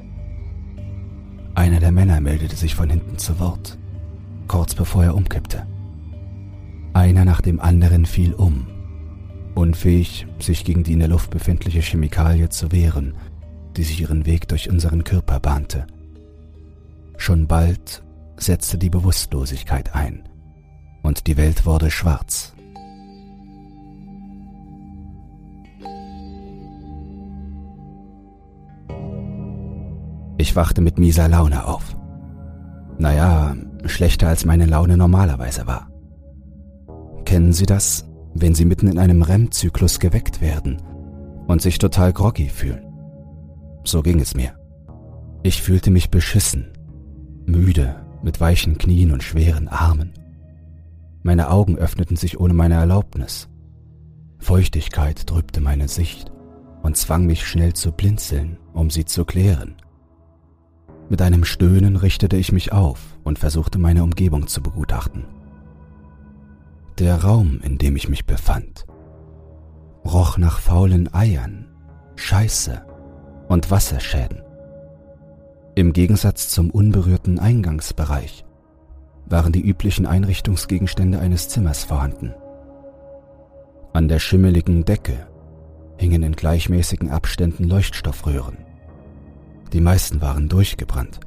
[1.55, 3.77] Einer der Männer meldete sich von hinten zu Wort,
[4.49, 5.65] kurz bevor er umkippte.
[6.91, 8.67] Einer nach dem anderen fiel um,
[9.55, 13.13] unfähig, sich gegen die in der Luft befindliche Chemikalie zu wehren
[13.77, 15.85] die sich ihren Weg durch unseren Körper bahnte.
[17.17, 18.03] Schon bald
[18.37, 20.27] setzte die Bewusstlosigkeit ein
[21.03, 22.53] und die Welt wurde schwarz.
[30.39, 31.95] Ich wachte mit mieser Laune auf.
[32.99, 35.89] Naja, schlechter als meine Laune normalerweise war.
[37.25, 40.81] Kennen Sie das, wenn Sie mitten in einem REM-Zyklus geweckt werden
[41.47, 42.86] und sich total groggy fühlen?
[43.87, 44.51] So ging es mir.
[45.43, 46.73] Ich fühlte mich beschissen,
[47.45, 50.11] müde, mit weichen Knien und schweren Armen.
[51.23, 53.47] Meine Augen öffneten sich ohne meine Erlaubnis.
[54.39, 56.33] Feuchtigkeit trübte meine Sicht
[56.83, 59.77] und zwang mich schnell zu blinzeln, um sie zu klären.
[61.07, 65.23] Mit einem Stöhnen richtete ich mich auf und versuchte meine Umgebung zu begutachten.
[66.99, 68.85] Der Raum, in dem ich mich befand,
[70.03, 71.69] roch nach faulen Eiern,
[72.17, 72.85] Scheiße
[73.47, 74.41] und Wasserschäden.
[75.75, 78.45] Im Gegensatz zum unberührten Eingangsbereich
[79.29, 82.33] waren die üblichen Einrichtungsgegenstände eines Zimmers vorhanden.
[83.93, 85.27] An der schimmeligen Decke
[85.97, 88.57] hingen in gleichmäßigen Abständen Leuchtstoffröhren.
[89.73, 91.19] Die meisten waren durchgebrannt,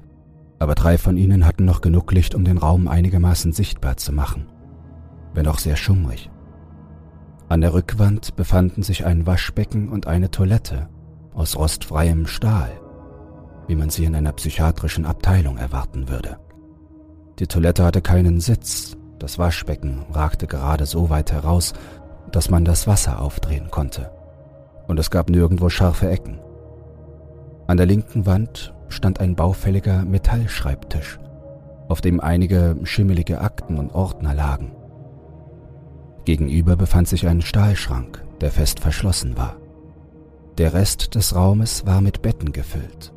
[0.59, 4.47] aber drei von ihnen hatten noch genug Licht, um den Raum einigermaßen sichtbar zu machen,
[5.35, 6.31] wenn auch sehr schummrig.
[7.49, 10.89] An der Rückwand befanden sich ein Waschbecken und eine Toilette
[11.35, 12.71] aus rostfreiem Stahl,
[13.67, 16.39] wie man sie in einer psychiatrischen Abteilung erwarten würde.
[17.39, 21.73] Die Toilette hatte keinen Sitz, das Waschbecken ragte gerade so weit heraus,
[22.33, 24.11] dass man das Wasser aufdrehen konnte,
[24.87, 26.41] und es gab nirgendwo scharfe Ecken.
[27.67, 31.19] An der linken Wand stand ein baufälliger Metallschreibtisch,
[31.89, 34.73] auf dem einige schimmelige Akten und Ordner lagen.
[36.25, 39.60] Gegenüber befand sich ein Stahlschrank, der fest verschlossen war.
[40.59, 43.13] Der Rest des Raumes war mit Betten gefüllt,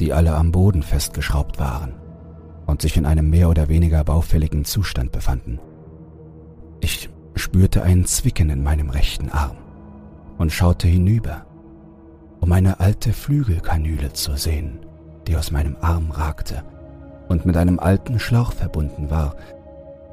[0.00, 1.94] die alle am Boden festgeschraubt waren
[2.66, 5.60] und sich in einem mehr oder weniger baufälligen Zustand befanden.
[6.80, 9.56] Ich spürte ein Zwicken in meinem rechten Arm
[10.38, 11.46] und schaute hinüber,
[12.40, 14.80] um eine alte Flügelkanüle zu sehen,
[15.26, 16.62] die aus meinem Arm ragte
[17.28, 19.36] und mit einem alten Schlauch verbunden war,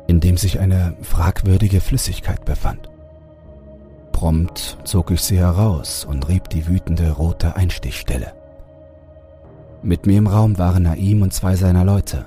[0.08, 2.90] in dem sich eine fragwürdige Flüssigkeit befand.
[4.14, 8.32] Prompt zog ich sie heraus und rieb die wütende rote Einstichstelle.
[9.82, 12.26] Mit mir im Raum waren Naim und zwei seiner Leute.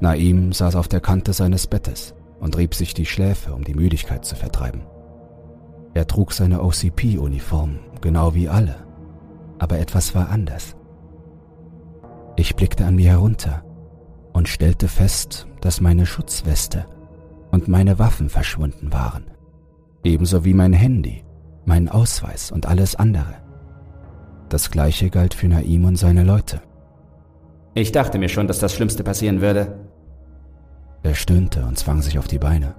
[0.00, 4.24] Naim saß auf der Kante seines Bettes und rieb sich die Schläfe, um die Müdigkeit
[4.24, 4.82] zu vertreiben.
[5.94, 8.74] Er trug seine OCP-Uniform, genau wie alle,
[9.60, 10.74] aber etwas war anders.
[12.34, 13.62] Ich blickte an mir herunter
[14.32, 16.86] und stellte fest, dass meine Schutzweste
[17.52, 19.32] und meine Waffen verschwunden waren
[20.04, 21.24] ebenso wie mein Handy,
[21.64, 23.34] mein Ausweis und alles andere.
[24.48, 26.60] Das gleiche galt für Naim und seine Leute.
[27.74, 29.78] Ich dachte mir schon, dass das Schlimmste passieren würde.
[31.02, 32.74] Er stöhnte und zwang sich auf die Beine.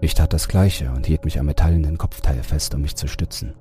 [0.00, 3.54] Ich tat das gleiche und hielt mich am metallenen Kopfteil fest, um mich zu stützen.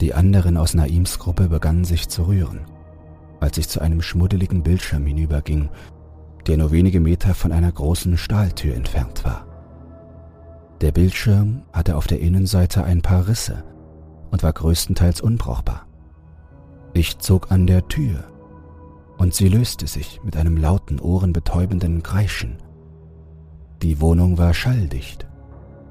[0.00, 2.60] Die anderen aus Naims Gruppe begannen sich zu rühren,
[3.38, 5.68] als ich zu einem schmuddeligen Bildschirm hinüberging,
[6.46, 9.49] der nur wenige Meter von einer großen Stahltür entfernt war.
[10.80, 13.64] Der Bildschirm hatte auf der Innenseite ein paar Risse
[14.30, 15.86] und war größtenteils unbrauchbar.
[16.94, 18.24] Ich zog an der Tür
[19.18, 22.56] und sie löste sich mit einem lauten, ohrenbetäubenden Kreischen.
[23.82, 25.26] Die Wohnung war schalldicht,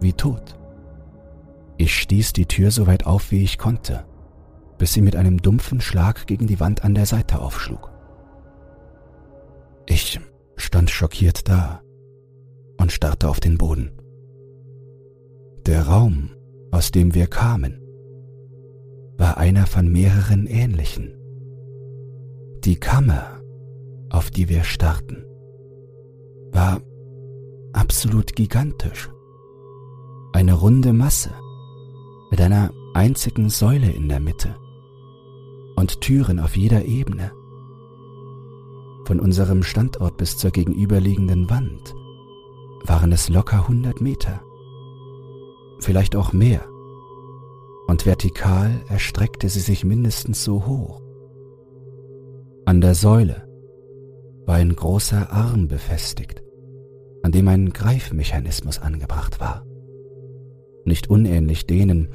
[0.02, 0.58] wie tot.
[1.78, 4.06] Ich stieß die Tür so weit auf, wie ich konnte,
[4.80, 7.91] bis sie mit einem dumpfen Schlag gegen die Wand an der Seite aufschlug.
[9.86, 10.19] Ich
[10.56, 11.82] stand schockiert da
[12.78, 13.98] und starrte auf den Boden.
[15.69, 16.32] Der Raum,
[16.71, 17.79] aus dem wir kamen,
[19.19, 21.13] war einer von mehreren ähnlichen.
[22.65, 23.39] Die Kammer,
[24.10, 25.23] auf die wir starrten,
[26.51, 26.82] war
[27.71, 29.12] absolut gigantisch.
[30.34, 31.36] Eine runde Masse
[32.32, 34.55] mit einer einzigen Säule in der Mitte
[35.75, 37.32] und Türen auf jeder Ebene.
[39.05, 41.93] Von unserem Standort bis zur gegenüberliegenden Wand
[42.86, 44.41] waren es locker 100 Meter,
[45.79, 46.61] vielleicht auch mehr,
[47.87, 51.01] und vertikal erstreckte sie sich mindestens so hoch.
[52.65, 53.47] An der Säule
[54.45, 56.43] war ein großer Arm befestigt,
[57.23, 59.65] an dem ein Greifmechanismus angebracht war
[60.89, 62.09] nicht unähnlich denen,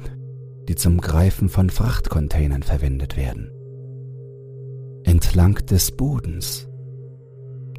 [0.67, 3.51] die zum Greifen von Frachtcontainern verwendet werden.
[5.03, 6.67] Entlang des Bodens,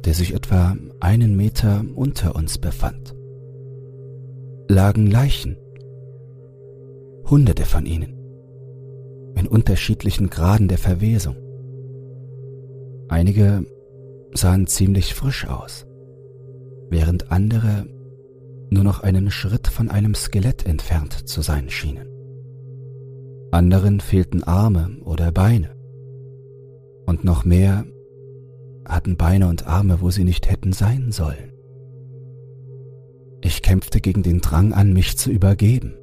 [0.03, 3.15] der sich etwa einen Meter unter uns befand,
[4.69, 5.57] lagen Leichen,
[7.29, 8.13] hunderte von ihnen,
[9.35, 11.35] in unterschiedlichen Graden der Verwesung.
[13.09, 13.65] Einige
[14.33, 15.85] sahen ziemlich frisch aus,
[16.89, 17.85] während andere
[18.69, 22.07] nur noch einen Schritt von einem Skelett entfernt zu sein schienen.
[23.51, 25.75] Anderen fehlten Arme oder Beine.
[27.05, 27.85] Und noch mehr
[28.85, 31.53] hatten Beine und Arme, wo sie nicht hätten sein sollen.
[33.41, 35.93] Ich kämpfte gegen den Drang an, mich zu übergeben.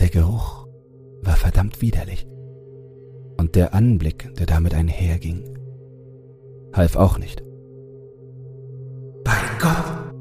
[0.00, 0.66] Der Geruch
[1.22, 2.26] war verdammt widerlich.
[3.36, 5.58] Und der Anblick, der damit einherging,
[6.72, 7.42] half auch nicht.
[9.24, 10.14] Bei Gott,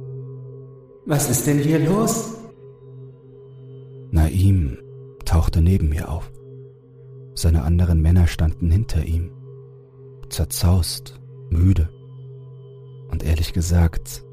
[1.06, 2.34] was ist denn hier los?
[4.12, 4.78] Naim
[5.26, 6.32] tauchte neben mir auf.
[7.36, 9.32] Seine anderen Männer standen hinter ihm,
[10.30, 11.90] zerzaust, müde
[13.10, 14.24] und ehrlich gesagt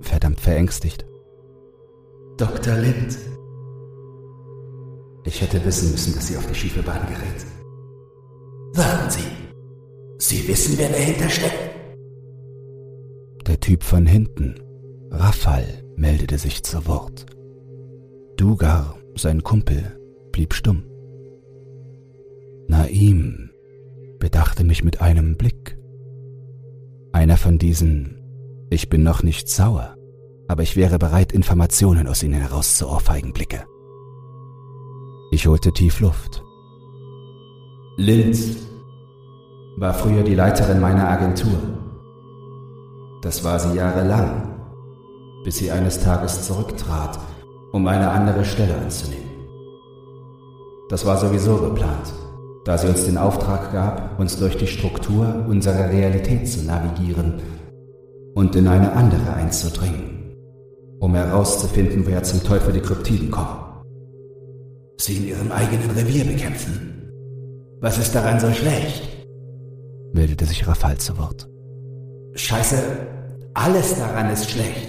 [0.00, 1.06] verdammt verängstigt.
[2.36, 2.74] Dr.
[2.76, 3.16] Lind.
[5.24, 7.46] Ich hätte wissen müssen, dass sie auf die schiefe Bahn gerät.
[8.74, 9.20] Warten Sie.
[10.18, 11.70] Sie wissen, wer dahinter steckt?
[13.46, 14.60] Der Typ von hinten,
[15.10, 15.64] Raffal,
[15.96, 17.26] meldete sich zu Wort.
[18.36, 19.98] Dugar, sein Kumpel,
[20.32, 20.84] blieb stumm.
[22.68, 23.50] Naim
[24.18, 25.78] bedachte mich mit einem Blick.
[27.12, 28.16] Einer von diesen
[28.70, 29.96] Ich bin noch nicht sauer,
[30.48, 33.64] aber ich wäre bereit, Informationen aus ihnen herauszuohrfeigen Blicke.
[35.34, 36.42] Ich holte tief Luft.
[37.96, 38.56] Linz
[39.76, 41.58] war früher die Leiterin meiner Agentur.
[43.20, 44.54] Das war sie jahrelang
[45.44, 47.18] bis sie eines Tages zurücktrat,
[47.72, 49.28] um eine andere Stelle anzunehmen.
[50.88, 52.12] Das war sowieso geplant,
[52.64, 57.34] da sie uns den Auftrag gab, uns durch die Struktur unserer Realität zu navigieren
[58.34, 60.36] und in eine andere einzudringen,
[60.98, 63.63] um herauszufinden, wer zum Teufel die Kryptiden kommen.
[64.96, 67.10] Sie in ihrem eigenen Revier bekämpfen.
[67.80, 69.02] Was ist daran so schlecht?
[70.12, 71.48] meldete sich Rafal zu Wort.
[72.34, 72.76] Scheiße,
[73.52, 74.88] alles daran ist schlecht.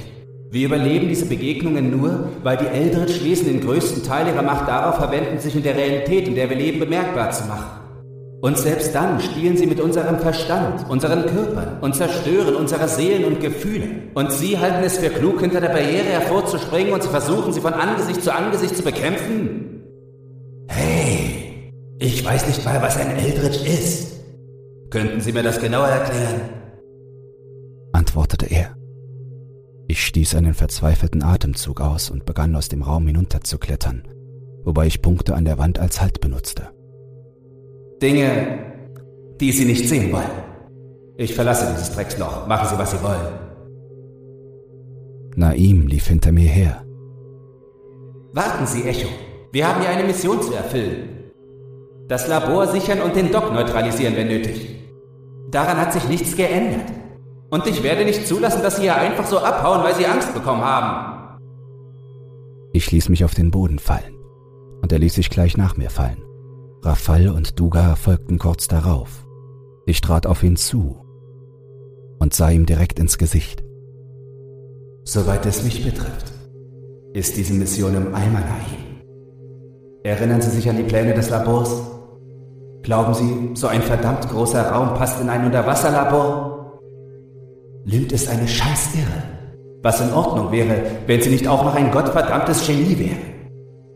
[0.51, 5.39] Wir überleben diese Begegnungen nur, weil die Eldritch-Wesen den größten Teil ihrer Macht darauf verwenden,
[5.39, 7.81] sich in der Realität, in der wir leben, bemerkbar zu machen.
[8.41, 13.41] Und selbst dann spielen sie mit unserem Verstand, unseren Körpern und zerstören unsere Seelen und
[13.41, 13.89] Gefühle.
[14.13, 17.73] Und sie halten es für klug, hinter der Barriere hervorzuspringen und sie versuchen, sie von
[17.73, 19.74] Angesicht zu Angesicht zu bekämpfen?
[20.75, 24.19] Hey, ich weiß nicht mal, was ein Eldritch ist.
[24.89, 26.41] Könnten Sie mir das genauer erklären?
[27.93, 28.75] antwortete er.
[29.87, 34.03] Ich stieß einen verzweifelten Atemzug aus und begann aus dem Raum hinunterzuklettern,
[34.63, 36.69] wobei ich Punkte an der Wand als Halt benutzte.
[38.01, 38.59] Dinge,
[39.39, 40.29] die Sie nicht sehen wollen.
[41.17, 42.47] Ich verlasse dieses Drecksloch.
[42.47, 43.39] Machen Sie, was Sie wollen.
[45.37, 46.83] Naim lief hinter mir her.
[48.33, 49.07] Warten Sie, Echo.
[49.55, 51.31] Wir haben hier eine Mission zu erfüllen.
[52.09, 54.81] Das Labor sichern und den Dock neutralisieren, wenn nötig.
[55.49, 56.91] Daran hat sich nichts geändert.
[57.49, 60.61] Und ich werde nicht zulassen, dass Sie hier einfach so abhauen, weil Sie Angst bekommen
[60.61, 61.39] haben.
[62.73, 64.17] Ich ließ mich auf den Boden fallen,
[64.81, 66.21] und er ließ sich gleich nach mir fallen.
[66.83, 69.25] Rafal und Duga folgten kurz darauf.
[69.85, 70.97] Ich trat auf ihn zu
[72.19, 73.63] und sah ihm direkt ins Gesicht.
[75.05, 76.33] Soweit es mich betrifft,
[77.13, 78.94] ist diese Mission im Eimer Naim.
[80.05, 81.81] Erinnern Sie sich an die Pläne des Labors?
[82.83, 86.79] Glauben Sie, so ein verdammt großer Raum passt in ein Unterwasserlabor?
[87.85, 89.23] Lünd ist eine Scheißirre.
[89.81, 93.17] Was in Ordnung wäre, wenn sie nicht auch noch ein gottverdammtes Genie wäre.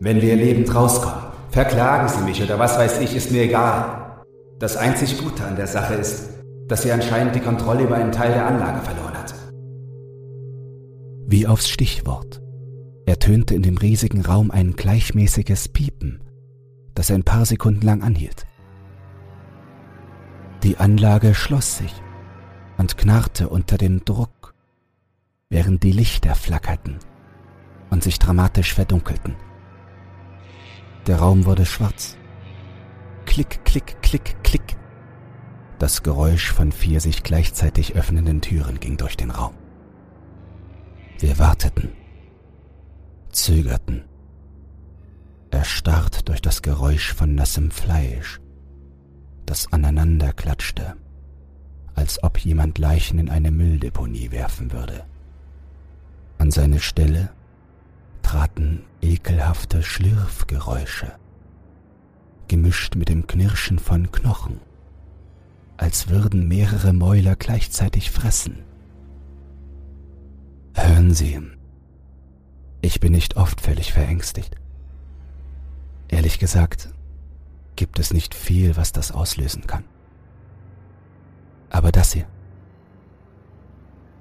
[0.00, 4.24] Wenn wir lebend rauskommen, verklagen Sie mich oder was weiß ich, ist mir egal.
[4.58, 6.30] Das einzig Gute an der Sache ist,
[6.66, 9.32] dass sie anscheinend die Kontrolle über einen Teil der Anlage verloren hat.
[11.28, 12.39] Wie aufs Stichwort
[13.10, 16.20] ertönte in dem riesigen Raum ein gleichmäßiges Piepen,
[16.94, 18.46] das ein paar Sekunden lang anhielt.
[20.62, 21.92] Die Anlage schloss sich
[22.78, 24.54] und knarrte unter dem Druck,
[25.48, 26.98] während die Lichter flackerten
[27.90, 29.34] und sich dramatisch verdunkelten.
[31.08, 32.16] Der Raum wurde schwarz.
[33.24, 34.76] Klick, klick, klick, klick.
[35.80, 39.54] Das Geräusch von vier sich gleichzeitig öffnenden Türen ging durch den Raum.
[41.18, 41.90] Wir warteten,
[43.32, 44.04] zögerten,
[45.50, 48.40] erstarrt durch das Geräusch von nassem Fleisch,
[49.46, 50.96] das aneinander klatschte,
[51.94, 55.04] als ob jemand Leichen in eine Mülldeponie werfen würde.
[56.38, 57.30] An seine Stelle
[58.22, 61.12] traten ekelhafte Schlürfgeräusche,
[62.48, 64.60] gemischt mit dem Knirschen von Knochen,
[65.76, 68.60] als würden mehrere Mäuler gleichzeitig fressen.
[70.74, 71.40] Hören Sie,
[72.80, 74.56] ich bin nicht oft völlig verängstigt.
[76.08, 76.88] Ehrlich gesagt,
[77.76, 79.84] gibt es nicht viel, was das auslösen kann.
[81.70, 82.26] Aber das hier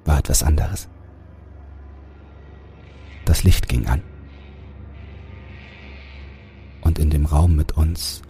[0.05, 0.87] war etwas anderes.
[3.25, 4.01] Das Licht ging an.
[6.81, 8.21] Und in dem Raum mit uns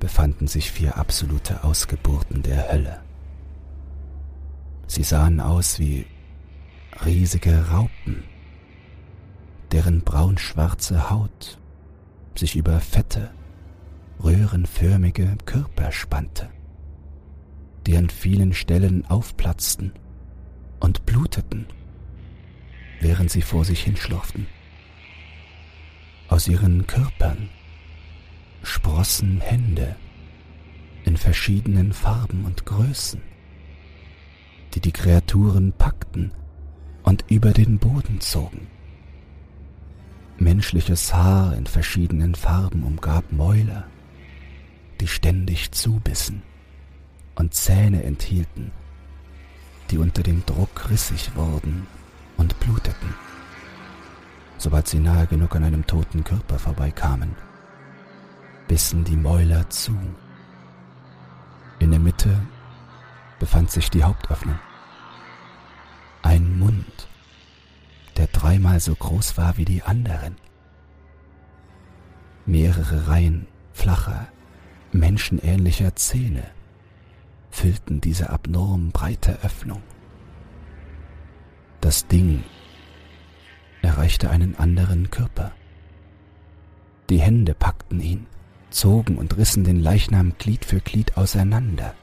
[0.00, 3.00] befanden sich vier absolute Ausgeburten der Hölle.
[4.86, 6.06] Sie sahen aus wie
[7.04, 8.24] riesige Raupen,
[9.72, 11.58] deren braunschwarze Haut
[12.34, 13.30] sich über fette,
[14.22, 16.48] röhrenförmige Körper spannte,
[17.86, 19.92] die an vielen Stellen aufplatzten
[20.80, 21.66] und bluteten,
[23.00, 24.46] während sie vor sich hinschlurften.
[26.28, 27.48] Aus ihren Körpern
[28.62, 29.96] sprossen Hände
[31.04, 33.22] in verschiedenen Farben und Größen,
[34.74, 36.32] die die Kreaturen packten
[37.02, 38.66] und über den Boden zogen.
[40.40, 43.88] Menschliches Haar in verschiedenen Farben umgab Mäuler,
[45.00, 46.42] die ständig zubissen
[47.34, 48.70] und Zähne enthielten,
[49.90, 51.88] die unter dem Druck rissig wurden
[52.36, 53.14] und bluteten,
[54.58, 57.34] sobald sie nahe genug an einem toten Körper vorbeikamen,
[58.68, 59.98] bissen die Mäuler zu.
[61.80, 62.40] In der Mitte
[63.40, 64.58] befand sich die Hauptöffnung.
[66.22, 67.07] Ein Mund,
[68.18, 70.36] der dreimal so groß war wie die anderen.
[72.44, 74.28] Mehrere Reihen flacher,
[74.92, 76.44] menschenähnlicher Zähne
[77.50, 79.82] füllten diese abnorm breite Öffnung.
[81.80, 82.44] Das Ding
[83.80, 85.52] erreichte einen anderen Körper.
[87.08, 88.26] Die Hände packten ihn,
[88.68, 91.94] zogen und rissen den Leichnam Glied für Glied auseinander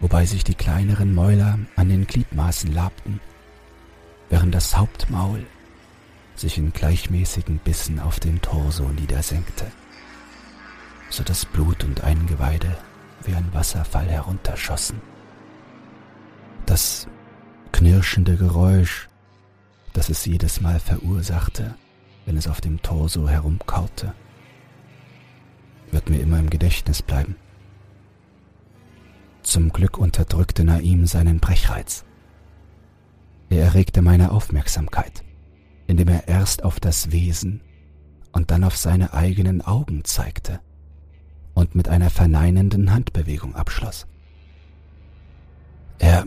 [0.00, 3.20] wobei sich die kleineren Mäuler an den Gliedmaßen labten,
[4.30, 5.46] während das Hauptmaul
[6.34, 9.66] sich in gleichmäßigen Bissen auf den Torso niedersenkte,
[11.10, 12.76] so dass Blut und Eingeweide
[13.24, 15.00] wie ein Wasserfall herunterschossen.
[16.66, 17.08] Das
[17.72, 19.08] knirschende Geräusch,
[19.92, 21.74] das es jedes Mal verursachte,
[22.26, 24.14] wenn es auf dem Torso herumkaute,
[25.90, 27.36] wird mir immer im Gedächtnis bleiben.
[29.42, 32.04] Zum Glück unterdrückte Naim seinen Brechreiz.
[33.50, 35.24] Er erregte meine Aufmerksamkeit,
[35.86, 37.62] indem er erst auf das Wesen
[38.32, 40.60] und dann auf seine eigenen Augen zeigte
[41.54, 44.06] und mit einer verneinenden Handbewegung abschloss.
[45.98, 46.26] Er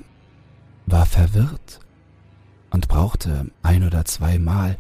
[0.86, 1.80] war verwirrt
[2.72, 4.78] und brauchte ein oder zweimal,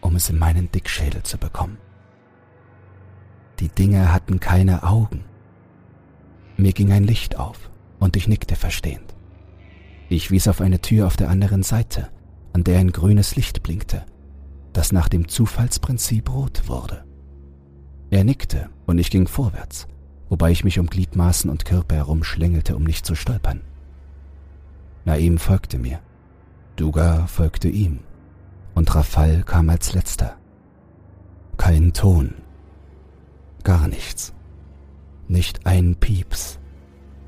[0.00, 1.78] um es in meinen Dickschädel zu bekommen.
[3.60, 5.24] Die Dinge hatten keine Augen
[6.56, 9.14] mir ging ein Licht auf und ich nickte verstehend.
[10.08, 12.08] Ich wies auf eine Tür auf der anderen Seite,
[12.52, 14.06] an der ein grünes Licht blinkte,
[14.72, 17.04] das nach dem Zufallsprinzip rot wurde.
[18.10, 19.88] Er nickte und ich ging vorwärts,
[20.28, 23.62] wobei ich mich um Gliedmaßen und Körper herumschlängelte, um nicht zu stolpern.
[25.04, 25.98] Naim folgte mir,
[26.76, 28.00] Duga folgte ihm
[28.74, 30.36] und Rafal kam als letzter.
[31.56, 32.34] Kein Ton,
[33.64, 34.34] gar nichts,
[35.26, 36.60] nicht ein Pieps,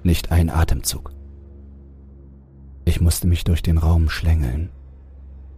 [0.04, 1.17] nicht ein Atemzug.
[2.88, 4.70] Ich musste mich durch den Raum schlängeln,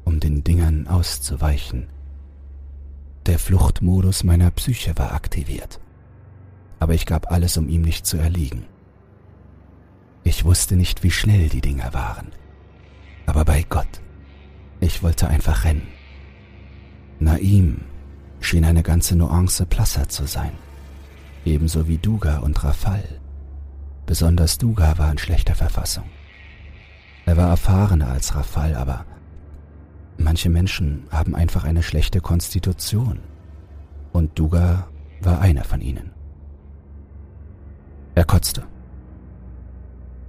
[0.02, 1.86] um den Dingern auszuweichen.
[3.24, 5.78] Der Fluchtmodus meiner Psyche war aktiviert,
[6.80, 8.64] aber ich gab alles, um ihm nicht zu erliegen.
[10.24, 12.32] Ich wusste nicht, wie schnell die Dinger waren,
[13.26, 14.00] aber bei Gott,
[14.80, 15.86] ich wollte einfach rennen.
[17.20, 17.82] Naim
[18.40, 20.54] schien eine ganze Nuance blasser zu sein,
[21.44, 23.20] ebenso wie Duga und Rafal.
[24.04, 26.06] Besonders Duga war in schlechter Verfassung.
[27.30, 29.06] Er war erfahrener als Rafal, aber
[30.18, 33.20] manche Menschen haben einfach eine schlechte Konstitution.
[34.12, 34.88] Und Duga
[35.20, 36.10] war einer von ihnen.
[38.16, 38.64] Er kotzte.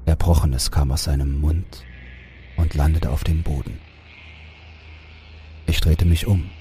[0.05, 1.83] Erbrochenes kam aus seinem Mund
[2.55, 3.79] und landete auf dem Boden.
[5.65, 6.51] Ich drehte mich um.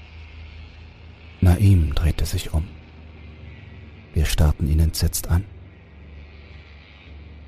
[1.39, 2.67] Naim drehte sich um.
[4.15, 5.45] Wir starrten ihn entsetzt an.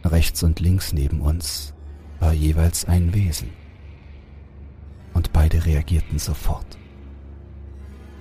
[0.05, 1.73] Rechts und links neben uns
[2.23, 3.49] war jeweils ein Wesen.
[5.13, 6.77] Und beide reagierten sofort.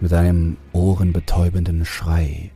[0.00, 2.50] Mit einem ohrenbetäubenden Schrei,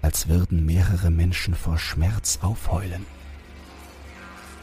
[0.00, 3.04] als würden mehrere Menschen vor Schmerz aufheulen,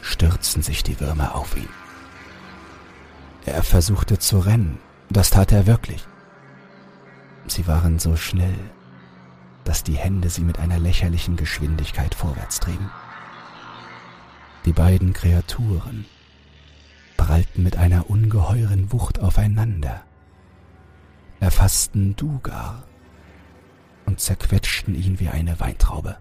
[0.02, 1.68] stürzten sich die Würmer auf ihn.
[3.44, 4.78] Er versuchte zu rennen,
[5.08, 6.04] das tat er wirklich.
[7.46, 8.58] Sie waren so schnell,
[9.62, 12.90] dass die Hände sie mit einer lächerlichen Geschwindigkeit vorwärts trieben.
[14.66, 16.06] Die beiden Kreaturen
[17.16, 20.02] prallten mit einer ungeheuren Wucht aufeinander,
[21.38, 22.82] erfassten Dugar
[24.06, 26.16] und zerquetschten ihn wie eine Weintraube.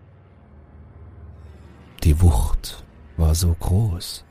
[2.03, 2.83] Die Wucht
[3.17, 4.23] war so groß,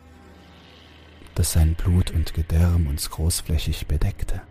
[1.35, 4.43] dass sein Blut und Gedärm uns großflächig bedeckte.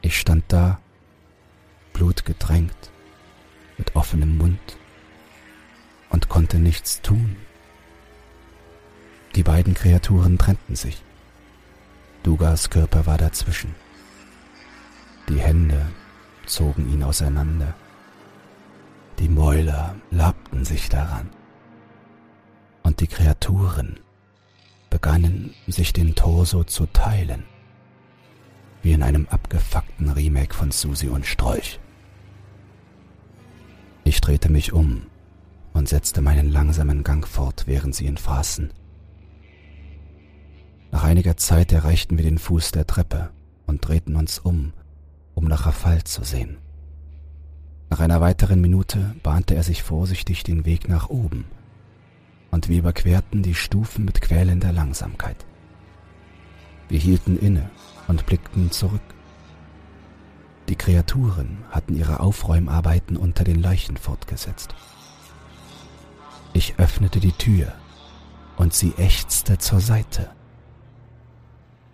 [0.00, 0.80] Ich stand da,
[1.92, 2.90] blutgedrängt,
[3.76, 4.78] mit offenem Mund
[6.16, 7.36] und konnte nichts tun.
[9.34, 11.02] Die beiden Kreaturen trennten sich.
[12.22, 13.74] Dugas Körper war dazwischen.
[15.28, 15.84] Die Hände
[16.46, 17.74] zogen ihn auseinander.
[19.18, 21.28] Die Mäuler labten sich daran.
[22.82, 24.00] Und die Kreaturen
[24.88, 27.44] begannen sich den Torso zu teilen,
[28.80, 31.78] wie in einem abgefuckten Remake von Susi und Strolch.
[34.04, 35.02] Ich drehte mich um
[35.76, 38.70] und setzte meinen langsamen Gang fort, während sie ihn fraßen.
[40.90, 43.30] Nach einiger Zeit erreichten wir den Fuß der Treppe
[43.66, 44.72] und drehten uns um,
[45.34, 46.56] um nach Rafal zu sehen.
[47.90, 51.44] Nach einer weiteren Minute bahnte er sich vorsichtig den Weg nach oben,
[52.50, 55.44] und wir überquerten die Stufen mit quälender Langsamkeit.
[56.88, 57.68] Wir hielten inne
[58.08, 59.02] und blickten zurück.
[60.70, 64.74] Die Kreaturen hatten ihre Aufräumarbeiten unter den Leichen fortgesetzt.
[66.56, 67.70] Ich öffnete die Tür
[68.56, 70.30] und sie ächzte zur Seite.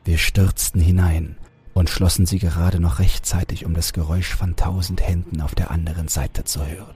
[0.04, 1.36] Wir stürzten hinein
[1.74, 6.06] und schlossen sie gerade noch rechtzeitig, um das Geräusch von tausend Händen auf der anderen
[6.06, 6.94] Seite zu hören.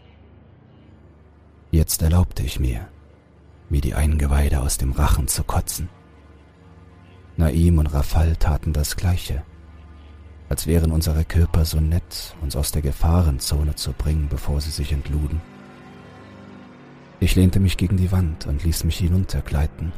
[1.73, 2.87] Jetzt erlaubte ich mir,
[3.69, 5.89] mir die Eingeweide aus dem Rachen zu kotzen.
[7.37, 9.43] Naim und Rafal taten das Gleiche,
[10.49, 14.93] als wären unsere Körper so nett, uns aus der Gefahrenzone zu bringen, bevor sie sich
[14.93, 15.41] entluden.
[17.19, 19.93] Ich lehnte mich gegen die Wand und ließ mich hinuntergleiten,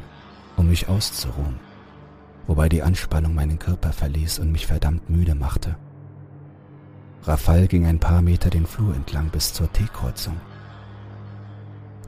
[0.55, 1.59] um mich auszuruhen,
[2.47, 5.75] wobei die Anspannung meinen Körper verließ und mich verdammt müde machte.
[7.23, 10.37] Rafal ging ein paar Meter den Flur entlang bis zur T-Kreuzung.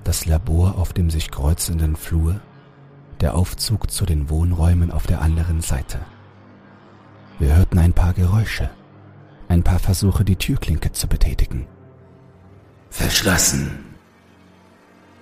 [0.06, 2.40] Das Labor auf dem sich kreuzenden Flur,
[3.20, 6.00] der Aufzug zu den Wohnräumen auf der anderen Seite.
[7.38, 8.70] Wir hörten ein paar Geräusche,
[9.50, 11.68] ein paar Versuche, die Türklinke zu betätigen.
[12.90, 13.91] Verschlossen,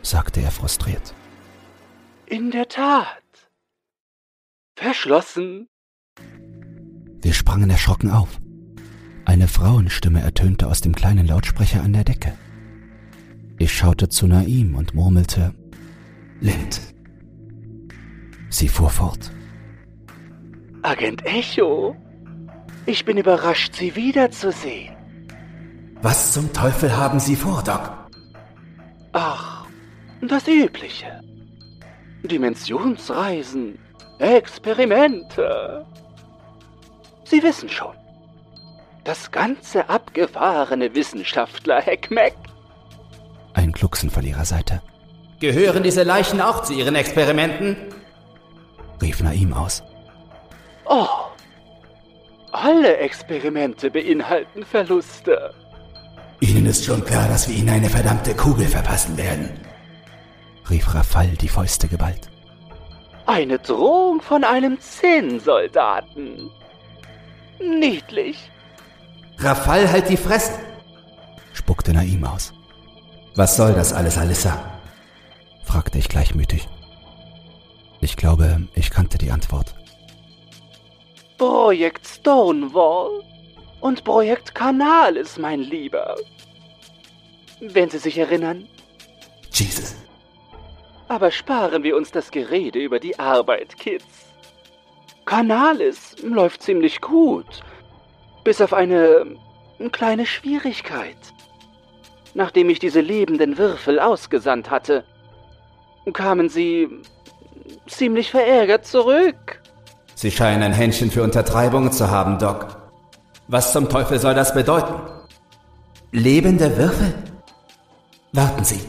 [0.01, 1.13] sagte er frustriert.
[2.25, 3.23] In der Tat.
[4.75, 5.67] Verschlossen.
[7.21, 8.39] Wir sprangen erschrocken auf.
[9.25, 12.37] Eine Frauenstimme ertönte aus dem kleinen Lautsprecher an der Decke.
[13.57, 15.53] Ich schaute zu Naim und murmelte
[16.39, 16.81] Lind.
[18.49, 19.31] Sie fuhr fort.
[20.81, 21.95] Agent Echo,
[22.85, 24.95] ich bin überrascht, Sie wiederzusehen.
[26.01, 27.91] Was zum Teufel haben Sie vor, Doc?
[29.11, 29.58] Ach,
[30.27, 31.21] das Übliche.
[32.23, 33.79] Dimensionsreisen,
[34.19, 35.85] Experimente.
[37.23, 37.95] Sie wissen schon.
[39.03, 42.35] Das ganze abgefahrene Wissenschaftler-Heckmeck.
[43.53, 44.81] Ein Glucksen von ihrer Seite.
[45.39, 47.77] Gehören diese Leichen auch zu Ihren Experimenten?
[49.01, 49.83] rief Naim aus.
[50.85, 51.07] Oh,
[52.51, 55.53] alle Experimente beinhalten Verluste.
[56.41, 59.49] Ihnen ist schon klar, dass wir Ihnen eine verdammte Kugel verpassen werden,
[60.69, 62.29] rief Rafal die Fäuste geballt.
[63.25, 66.49] Eine Drohung von einem Zinnsoldaten.
[67.59, 68.49] Niedlich.
[69.37, 70.59] Rafal, halt die Fresse,
[71.53, 72.53] spuckte Naim aus.
[73.35, 74.57] Was soll das alles, Alissa?
[75.63, 76.67] fragte ich gleichmütig.
[78.01, 79.75] Ich glaube, ich kannte die Antwort.
[81.37, 83.23] Projekt Stonewall
[83.79, 86.15] und Projekt Canalis, mein Lieber.
[87.61, 88.67] Wenn Sie sich erinnern.
[89.53, 89.95] Jesus.
[91.09, 94.05] Aber sparen wir uns das Gerede über die Arbeit, Kids.
[95.25, 97.61] Canalis läuft ziemlich gut.
[98.43, 99.25] Bis auf eine
[99.91, 101.17] kleine Schwierigkeit.
[102.35, 105.03] Nachdem ich diese lebenden Würfel ausgesandt hatte,
[106.13, 106.87] kamen sie
[107.87, 109.61] ziemlich verärgert zurück.
[110.13, 112.67] Sie scheinen ein Händchen für Untertreibungen zu haben, Doc.
[113.47, 114.93] Was zum Teufel soll das bedeuten?
[116.11, 117.13] Lebende Würfel?
[118.31, 118.81] Warten Sie,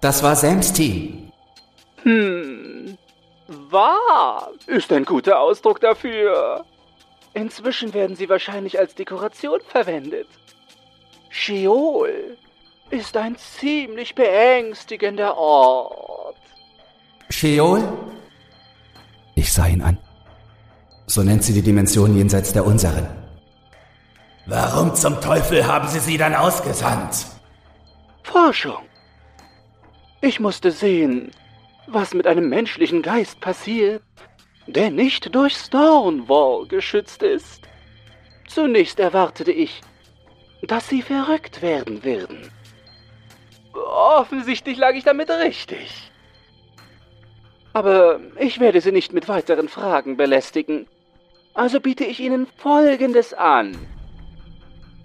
[0.00, 1.19] das war Sams Team.
[2.02, 2.96] Hm,
[3.46, 6.64] wahr ist ein guter Ausdruck dafür.
[7.34, 10.26] Inzwischen werden sie wahrscheinlich als Dekoration verwendet.
[11.28, 12.36] Sheol
[12.90, 16.36] ist ein ziemlich beängstigender Ort.
[17.28, 17.82] Sheol?
[19.36, 19.98] Ich sah ihn an.
[21.06, 23.08] So nennt sie die Dimension jenseits der unseren.
[24.46, 27.26] Warum zum Teufel haben Sie sie dann ausgesandt?
[28.24, 28.82] Forschung.
[30.20, 31.30] Ich musste sehen,
[31.92, 34.02] was mit einem menschlichen Geist passiert,
[34.66, 37.62] der nicht durch Stonewall geschützt ist.
[38.46, 39.80] Zunächst erwartete ich,
[40.62, 42.50] dass sie verrückt werden würden.
[43.72, 46.10] Offensichtlich lag ich damit richtig.
[47.72, 50.88] Aber ich werde Sie nicht mit weiteren Fragen belästigen.
[51.54, 53.76] Also biete ich Ihnen Folgendes an.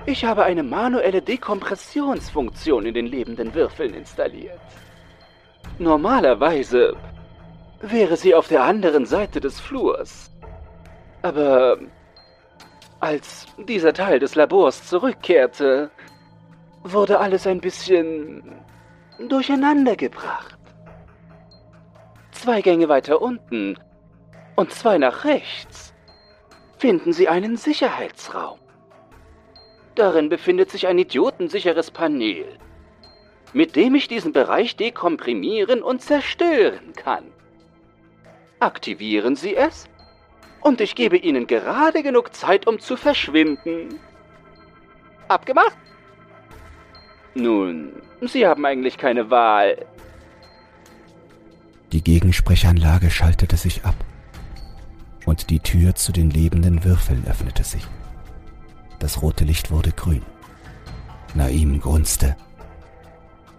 [0.08, 4.60] Ich habe eine manuelle Dekompressionsfunktion in den lebenden Würfeln installiert.
[5.80, 6.96] Normalerweise
[7.82, 10.32] wäre sie auf der anderen Seite des Flurs.
[11.22, 11.78] Aber
[13.00, 15.92] als dieser Teil des Labors zurückkehrte,
[16.84, 18.44] wurde alles ein bisschen
[19.28, 20.58] durcheinandergebracht.
[22.32, 23.78] Zwei Gänge weiter unten
[24.56, 25.94] und zwei nach rechts
[26.78, 28.60] finden Sie einen Sicherheitsraum.
[29.96, 32.46] Darin befindet sich ein idiotensicheres Panel,
[33.56, 37.24] mit dem ich diesen Bereich dekomprimieren und zerstören kann.
[38.60, 39.88] Aktivieren Sie es
[40.60, 43.98] und ich gebe Ihnen gerade genug Zeit, um zu verschwinden.
[45.30, 45.78] Abgemacht?
[47.34, 49.86] Nun, Sie haben eigentlich keine Wahl.
[51.94, 53.96] Die Gegensprechanlage schaltete sich ab
[55.26, 57.88] und die Tür zu den lebenden Würfeln öffnete sich.
[59.00, 60.24] Das rote Licht wurde grün.
[61.36, 62.36] Naim grunzte.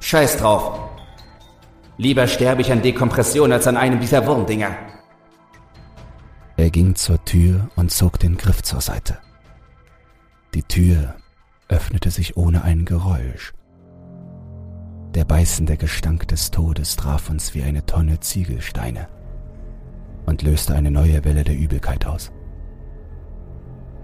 [0.09, 0.79] Scheiß drauf.
[1.97, 4.77] Lieber sterbe ich an Dekompression als an einem dieser Wurmdinger.
[6.57, 9.19] Er ging zur Tür und zog den Griff zur Seite.
[10.55, 11.17] Die Tür
[11.67, 13.53] öffnete sich ohne ein Geräusch.
[15.17, 19.09] Der beißende Gestank des Todes traf uns wie eine Tonne Ziegelsteine
[20.25, 22.31] und löste eine neue Welle der Übelkeit aus.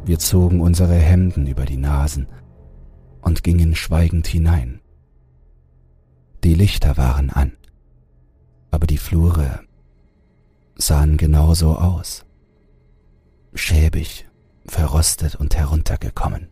[0.04, 2.26] Wir zogen unsere Hemden über die Nasen
[3.20, 4.81] und gingen schweigend hinein.
[6.44, 7.52] Die Lichter waren an,
[8.72, 9.60] aber die Flure
[10.74, 12.24] sahen genauso aus.
[13.54, 14.26] Schäbig,
[14.66, 16.48] verrostet und heruntergekommen.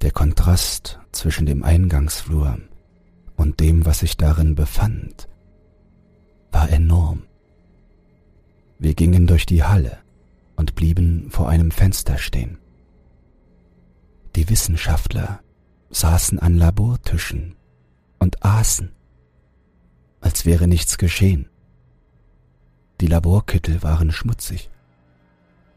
[0.00, 2.58] Der Kontrast zwischen dem Eingangsflur
[3.36, 5.28] und dem, was sich darin befand,
[6.50, 7.22] war enorm.
[8.80, 9.98] Wir gingen durch die Halle
[10.56, 12.58] und blieben vor einem Fenster stehen.
[14.34, 15.40] Die Wissenschaftler
[15.90, 17.54] saßen an Labortischen
[18.28, 18.92] und aßen,
[20.20, 21.48] als wäre nichts geschehen.
[23.00, 24.68] Die Laborkittel waren schmutzig,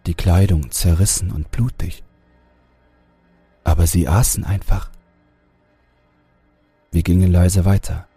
[0.06, 2.04] die Kleidung zerrissen und blutig,
[3.64, 4.92] aber sie aßen einfach.
[6.92, 8.10] Wir gingen leise weiter,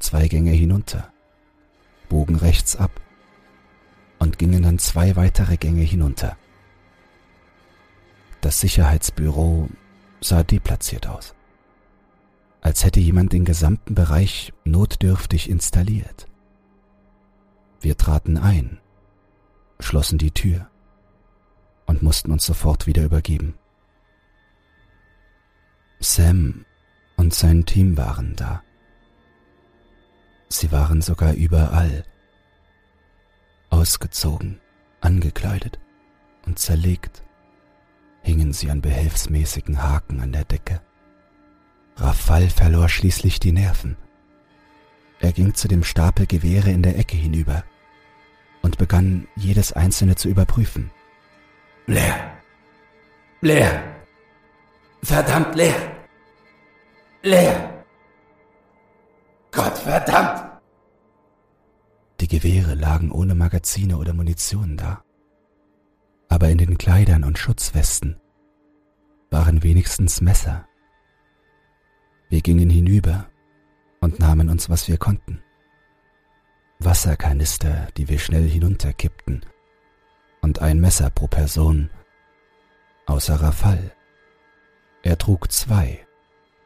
[0.00, 1.12] zwei Gänge hinunter,
[2.08, 3.00] bogen rechts ab
[4.18, 6.36] und gingen dann zwei weitere Gänge hinunter.
[8.40, 9.68] Das Sicherheitsbüro
[10.20, 11.36] sah deplatziert aus,
[12.64, 16.26] als hätte jemand den gesamten Bereich notdürftig installiert.
[17.80, 18.80] Wir traten ein,
[19.78, 20.68] schlossen die Tür
[21.86, 23.54] und mussten uns sofort wieder übergeben.
[26.00, 26.64] Sam
[27.16, 28.64] und sein Team waren da,
[30.48, 32.04] Sie waren sogar überall.
[33.70, 34.60] Ausgezogen,
[35.00, 35.80] angekleidet
[36.46, 37.24] und zerlegt
[38.22, 40.80] hingen sie an behelfsmäßigen Haken an der Decke.
[41.96, 43.96] Rafal verlor schließlich die Nerven.
[45.20, 47.64] Er ging zu dem Stapel Gewehre in der Ecke hinüber
[48.62, 50.90] und begann jedes einzelne zu überprüfen.
[51.86, 52.38] Leer.
[53.40, 53.82] Leer.
[55.02, 55.76] Verdammt leer.
[57.22, 57.84] Leer.
[59.52, 60.60] Gott verdammt.
[62.20, 65.04] Die Gewehre lagen ohne Magazine oder Munition da.
[66.28, 68.18] Aber in den Kleidern und Schutzwesten
[69.30, 70.66] waren wenigstens Messer.
[72.34, 73.30] Wir gingen hinüber
[74.00, 75.40] und nahmen uns, was wir konnten.
[76.80, 79.46] Wasserkanister, die wir schnell hinunterkippten,
[80.42, 81.90] und ein Messer pro Person,
[83.06, 83.92] außer Rafal.
[85.04, 86.04] Er trug zwei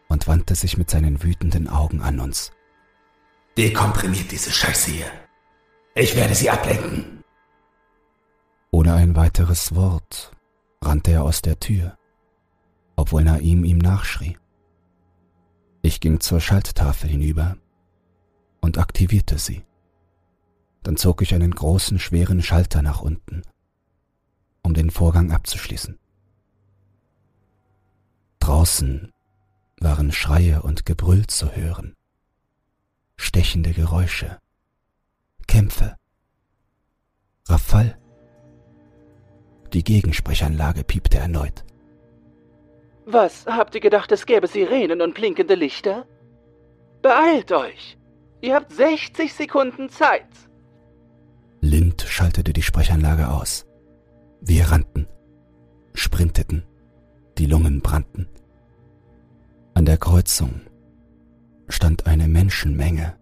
[0.08, 2.50] und wandte sich mit seinen wütenden Augen an uns.
[3.58, 5.10] Dekomprimiert diese Scheiße hier.
[5.94, 7.22] Ich werde sie ablenken.
[8.70, 10.32] Ohne ein weiteres Wort
[10.82, 11.98] rannte er aus der Tür,
[12.96, 14.38] obwohl Naim ihm nachschrie.
[15.82, 17.56] Ich ging zur Schalttafel hinüber
[18.60, 19.64] und aktivierte sie.
[20.82, 23.42] Dann zog ich einen großen, schweren Schalter nach unten,
[24.62, 25.98] um den Vorgang abzuschließen.
[28.40, 29.12] Draußen
[29.80, 31.94] waren Schreie und Gebrüll zu hören,
[33.16, 34.38] stechende Geräusche,
[35.46, 35.96] Kämpfe.
[37.48, 37.98] Rafal.
[39.72, 41.64] Die Gegensprechanlage piepte erneut.
[43.10, 46.06] Was, habt ihr gedacht, es gäbe Sirenen und blinkende Lichter?
[47.00, 47.96] Beeilt euch!
[48.42, 50.28] Ihr habt 60 Sekunden Zeit!
[51.62, 53.64] Lind schaltete die Sprechanlage aus.
[54.42, 55.08] Wir rannten,
[55.94, 56.64] sprinteten,
[57.38, 58.28] die Lungen brannten.
[59.72, 60.60] An der Kreuzung
[61.66, 63.16] stand eine Menschenmenge,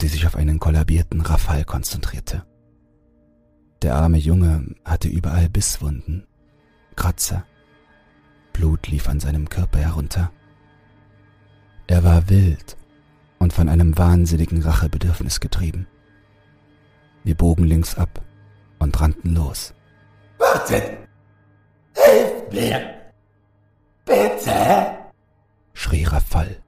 [0.00, 2.46] die sich auf einen kollabierten Rafal konzentrierte.
[3.82, 6.26] Der arme Junge hatte überall Bisswunden,
[6.96, 7.44] Kratzer,
[8.52, 10.30] Blut lief an seinem Körper herunter.
[11.86, 12.76] Er war wild
[13.38, 15.86] und von einem wahnsinnigen Rachebedürfnis getrieben.
[17.24, 18.22] Wir bogen links ab
[18.78, 19.74] und rannten los.
[20.38, 20.98] Wartet!
[21.94, 22.94] Hilf mir!
[24.04, 24.96] Bitte!
[25.74, 26.62] schrie Rafal,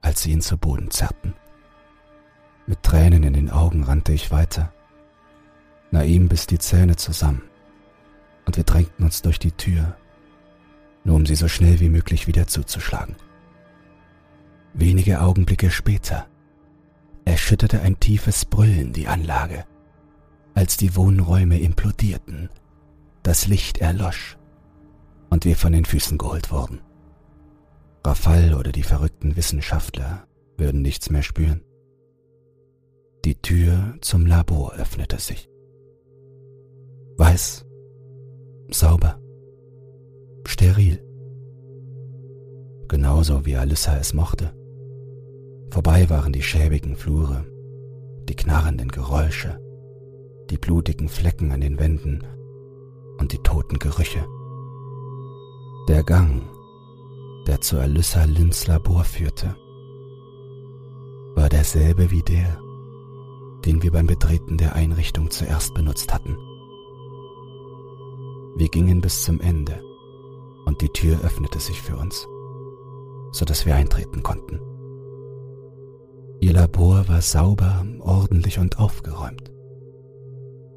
[0.00, 1.34] als sie ihn zu Boden zerrten.
[2.66, 4.72] Mit Tränen in den Augen rannte ich weiter.
[5.90, 7.42] Naim biss die Zähne zusammen
[8.46, 9.96] und wir drängten uns durch die Tür
[11.04, 13.16] nur um sie so schnell wie möglich wieder zuzuschlagen.
[14.74, 16.26] Wenige Augenblicke später
[17.24, 19.64] erschütterte ein tiefes Brüllen die Anlage,
[20.54, 22.48] als die Wohnräume implodierten,
[23.22, 24.36] das Licht erlosch
[25.30, 26.80] und wir von den Füßen geholt wurden.
[28.04, 30.26] Rafal oder die verrückten Wissenschaftler
[30.56, 31.62] würden nichts mehr spüren.
[33.24, 35.48] Die Tür zum Labor öffnete sich.
[37.16, 37.64] Weiß,
[38.70, 39.21] sauber,
[40.46, 41.02] steril.
[42.88, 44.52] Genauso wie Alyssa es mochte.
[45.70, 47.46] Vorbei waren die schäbigen Flure,
[48.28, 49.58] die knarrenden Geräusche,
[50.50, 52.22] die blutigen Flecken an den Wänden
[53.18, 54.26] und die toten Gerüche.
[55.88, 56.42] Der Gang,
[57.46, 59.56] der zu Alyssa Lins Labor führte,
[61.34, 62.58] war derselbe wie der,
[63.64, 66.36] den wir beim Betreten der Einrichtung zuerst benutzt hatten.
[68.56, 69.80] Wir gingen bis zum Ende
[70.64, 72.26] und die Tür öffnete sich für uns,
[73.32, 74.60] so dass wir eintreten konnten.
[76.40, 79.52] Ihr Labor war sauber, ordentlich und aufgeräumt.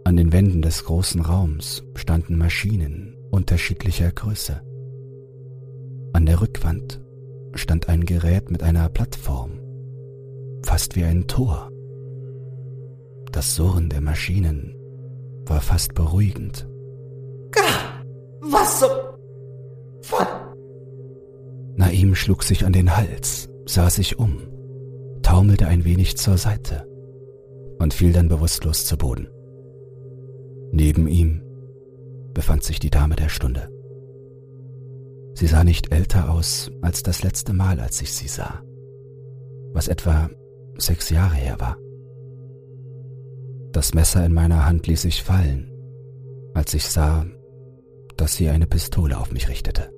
[0.03, 4.61] An den Wänden des großen Raums standen Maschinen unterschiedlicher Größe.
[6.13, 7.01] An der Rückwand
[7.55, 9.59] stand ein Gerät mit einer Plattform,
[10.63, 11.71] fast wie ein Tor.
[13.31, 14.75] Das Surren der Maschinen
[15.45, 16.67] war fast beruhigend.
[18.41, 19.14] Was zum.
[21.77, 24.37] Naim schlug sich an den Hals, sah sich um,
[25.21, 26.87] taumelte ein wenig zur Seite
[27.79, 29.27] und fiel dann bewusstlos zu Boden.
[30.71, 31.41] Neben ihm
[32.33, 33.69] befand sich die Dame der Stunde.
[35.33, 38.61] Sie sah nicht älter aus als das letzte Mal, als ich sie sah,
[39.73, 40.29] was etwa
[40.77, 41.77] sechs Jahre her war.
[43.71, 45.71] Das Messer in meiner Hand ließ ich fallen,
[46.53, 47.25] als ich sah,
[48.15, 49.94] dass sie eine Pistole auf mich richtete.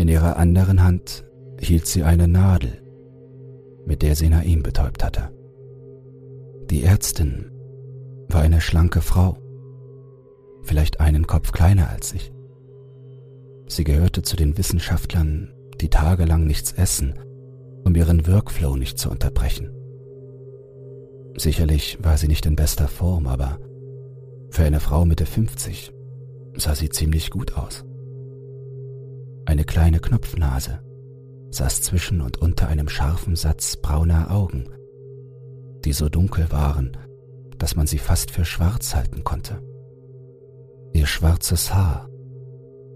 [0.00, 1.26] In ihrer anderen Hand
[1.60, 2.82] hielt sie eine Nadel,
[3.84, 5.28] mit der sie Naim betäubt hatte.
[6.70, 7.50] Die Ärztin
[8.30, 9.36] war eine schlanke Frau,
[10.62, 12.32] vielleicht einen Kopf kleiner als ich.
[13.66, 17.18] Sie gehörte zu den Wissenschaftlern, die tagelang nichts essen
[17.84, 19.70] um ihren Workflow nicht zu unterbrechen.
[21.36, 23.58] Sicherlich war sie nicht in bester Form, aber
[24.48, 25.92] für eine Frau Mitte 50
[26.56, 27.84] sah sie ziemlich gut aus.
[29.50, 30.78] Eine kleine Knopfnase
[31.50, 34.68] saß zwischen und unter einem scharfen Satz brauner Augen,
[35.84, 36.96] die so dunkel waren,
[37.58, 39.60] dass man sie fast für schwarz halten konnte.
[40.92, 42.08] Ihr schwarzes Haar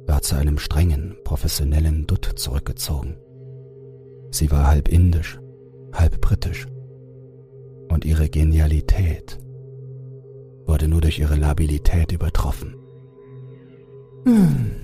[0.06, 3.16] war zu einem strengen, professionellen Dutt zurückgezogen.
[4.30, 5.40] Sie war halb indisch,
[5.92, 6.68] halb britisch.
[7.88, 9.40] Und ihre Genialität
[10.66, 12.76] wurde nur durch ihre Labilität übertroffen.
[14.24, 14.83] Hm.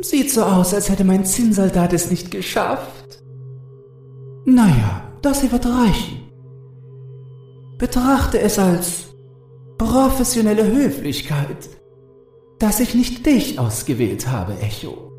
[0.00, 3.22] Sieht so aus, als hätte mein Zinnsoldat es nicht geschafft.
[4.44, 6.30] Naja, das hier wird reichen.
[7.78, 9.06] Betrachte es als
[9.76, 11.68] professionelle Höflichkeit,
[12.58, 15.12] dass ich nicht dich ausgewählt habe, Echo.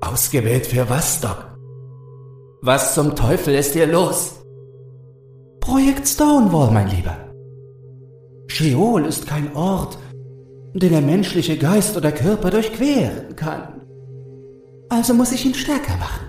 [0.00, 1.56] Ausgewählt für was, Doc?
[2.62, 4.42] Was zum Teufel ist hier los?
[5.60, 7.16] Projekt Stonewall, mein Lieber.
[8.48, 9.96] Sheol ist kein Ort,
[10.74, 13.81] den der menschliche Geist oder Körper durchqueren kann.
[14.92, 16.26] Also muss ich ihn stärker machen.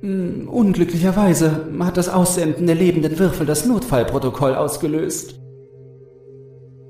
[0.00, 5.38] Hm, unglücklicherweise hat das Aussenden der lebenden Würfel das Notfallprotokoll ausgelöst.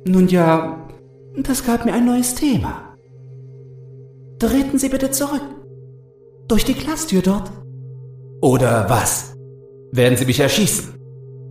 [0.07, 0.89] Nun ja,
[1.37, 2.97] das gab mir ein neues Thema.
[4.39, 5.45] Treten Sie bitte zurück.
[6.49, 7.53] Durch die Glastür dort.
[8.41, 9.37] Oder was?
[9.93, 10.95] Werden Sie mich erschießen?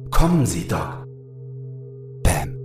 [0.10, 1.05] Kommen Sie, Doc.
[2.24, 2.58] Bam.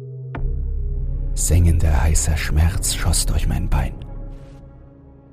[1.34, 4.01] Sengender heißer Schmerz schoss durch mein Bein.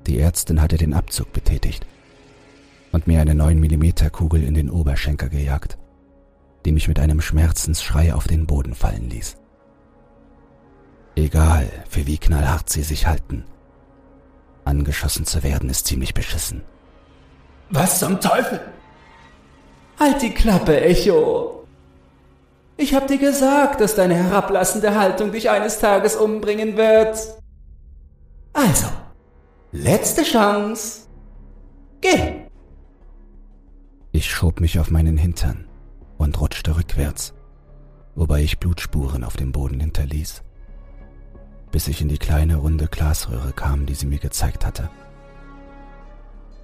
[0.09, 1.85] Die Ärztin hatte den Abzug betätigt
[2.91, 5.77] und mir eine 9 mm Kugel in den Oberschenkel gejagt,
[6.65, 9.37] die mich mit einem Schmerzensschrei auf den Boden fallen ließ.
[11.15, 13.45] Egal, für wie knallhart sie sich halten.
[14.65, 16.63] Angeschossen zu werden ist ziemlich beschissen.
[17.69, 18.61] Was zum Teufel?
[19.99, 21.67] Halt die Klappe, Echo.
[22.77, 27.15] Ich hab dir gesagt, dass deine herablassende Haltung dich eines Tages umbringen wird.
[28.53, 28.87] Also,
[29.71, 31.07] letzte Chance.
[32.01, 32.47] Geh.
[34.11, 35.67] Ich schob mich auf meinen Hintern
[36.17, 37.33] und rutschte rückwärts,
[38.15, 40.43] wobei ich Blutspuren auf dem Boden hinterließ
[41.71, 44.89] bis ich in die kleine runde Glasröhre kam, die sie mir gezeigt hatte.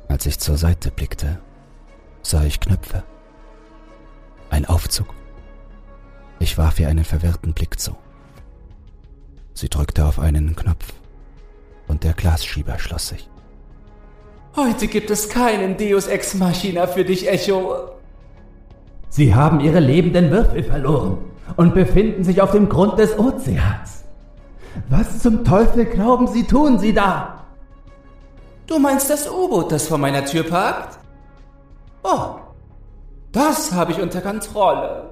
[0.08, 1.39] Als ich zur Seite blickte,
[2.22, 3.03] sah ich Knöpfe.
[4.49, 5.14] Ein Aufzug.
[6.39, 7.95] Ich warf ihr einen verwirrten Blick zu.
[9.53, 10.93] Sie drückte auf einen Knopf
[11.88, 13.29] und der Glasschieber schloss sich.
[14.55, 17.89] Heute gibt es keinen Deus Ex Machina für dich, Echo.
[19.09, 21.17] Sie haben ihre lebenden Würfel verloren
[21.57, 24.05] und befinden sich auf dem Grund des Ozeans.
[24.89, 27.45] Was zum Teufel glauben Sie, tun Sie da?
[28.67, 30.99] Du meinst das U-Boot, das vor meiner Tür parkt?
[32.03, 32.36] Oh,
[33.31, 35.11] das habe ich unter Kontrolle.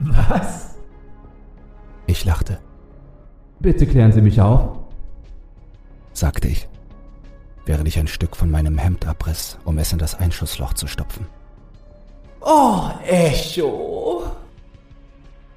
[0.00, 0.74] Was?
[2.06, 2.58] Ich lachte.
[3.60, 4.78] Bitte klären Sie mich auf,
[6.22, 6.68] sagte ich,
[7.66, 11.26] während ich ein Stück von meinem Hemd abriss, um es in das Einschussloch zu stopfen.
[12.40, 14.30] Oh, Echo!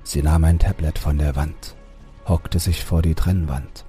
[0.04, 1.76] Sie nahm ein Tablet von der Wand
[2.28, 3.86] hockte sich vor die Trennwand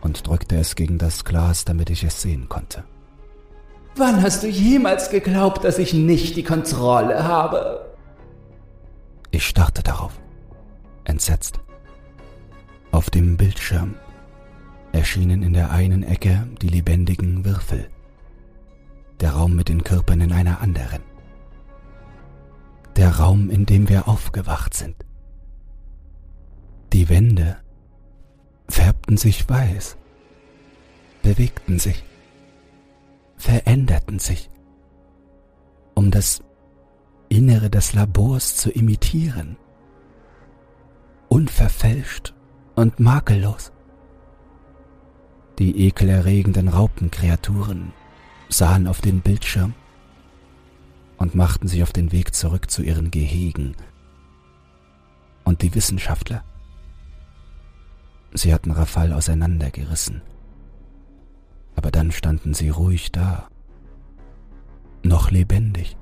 [0.00, 2.84] und drückte es gegen das Glas, damit ich es sehen konnte.
[3.96, 7.94] Wann hast du jemals geglaubt, dass ich nicht die Kontrolle habe?
[9.30, 10.12] Ich starrte darauf,
[11.04, 11.60] entsetzt.
[12.90, 13.96] Auf dem Bildschirm
[14.96, 17.90] erschienen in der einen Ecke die lebendigen Würfel,
[19.20, 21.02] der Raum mit den Körpern in einer anderen,
[22.96, 24.96] der Raum, in dem wir aufgewacht sind.
[26.92, 27.58] Die Wände
[28.68, 29.96] färbten sich weiß,
[31.22, 32.02] bewegten sich,
[33.36, 34.50] veränderten sich,
[35.94, 36.42] um das
[37.28, 39.56] Innere des Labors zu imitieren,
[41.28, 42.34] unverfälscht
[42.76, 43.72] und makellos.
[45.58, 47.92] Die ekelerregenden Raupenkreaturen
[48.48, 49.74] sahen auf den Bildschirm
[51.16, 53.74] und machten sich auf den Weg zurück zu ihren Gehegen.
[55.44, 56.44] Und die Wissenschaftler
[58.34, 60.20] Sie hatten Rafal auseinandergerissen.
[61.74, 63.48] Aber dann standen sie ruhig da.
[65.02, 65.96] Noch lebendig.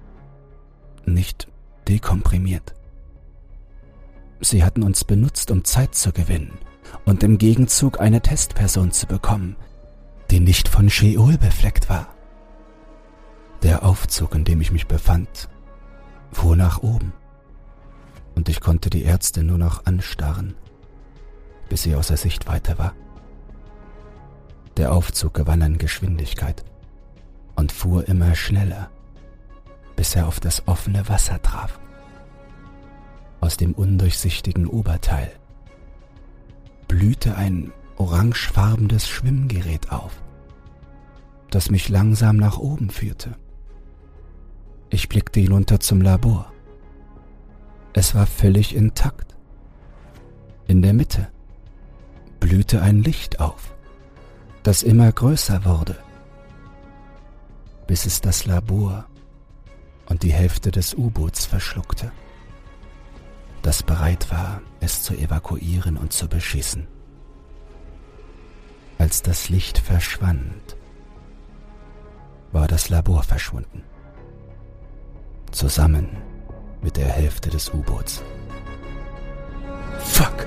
[1.06, 1.46] Nicht
[1.86, 2.74] dekomprimiert.
[4.40, 6.58] Sie hatten uns benutzt, um Zeit zu gewinnen
[7.04, 9.56] und im Gegenzug eine Testperson zu bekommen,
[10.30, 12.08] die nicht von Sheol befleckt war.
[13.62, 15.48] Der Aufzug, in dem ich mich befand,
[16.32, 17.12] fuhr nach oben
[18.34, 20.54] und ich konnte die Ärzte nur noch anstarren
[21.68, 22.94] bis sie außer Sichtweite war.
[24.76, 26.64] Der Aufzug gewann an Geschwindigkeit
[27.54, 28.90] und fuhr immer schneller,
[29.96, 31.78] bis er auf das offene Wasser traf.
[33.40, 35.32] Aus dem undurchsichtigen Oberteil
[36.94, 40.22] blühte ein orangefarbenes Schwimmgerät auf,
[41.50, 43.34] das mich langsam nach oben führte.
[44.90, 46.52] Ich blickte hinunter zum Labor.
[47.94, 49.34] Es war völlig intakt.
[50.68, 51.26] In der Mitte
[52.38, 53.74] blühte ein Licht auf,
[54.62, 55.96] das immer größer wurde,
[57.88, 59.06] bis es das Labor
[60.06, 62.12] und die Hälfte des U-Boots verschluckte,
[63.64, 66.86] das bereit war, es zu evakuieren und zu beschießen.
[68.98, 70.76] Als das Licht verschwand,
[72.52, 73.82] war das Labor verschwunden,
[75.50, 76.10] zusammen
[76.82, 78.22] mit der Hälfte des U-Boots.
[79.98, 80.46] Fuck!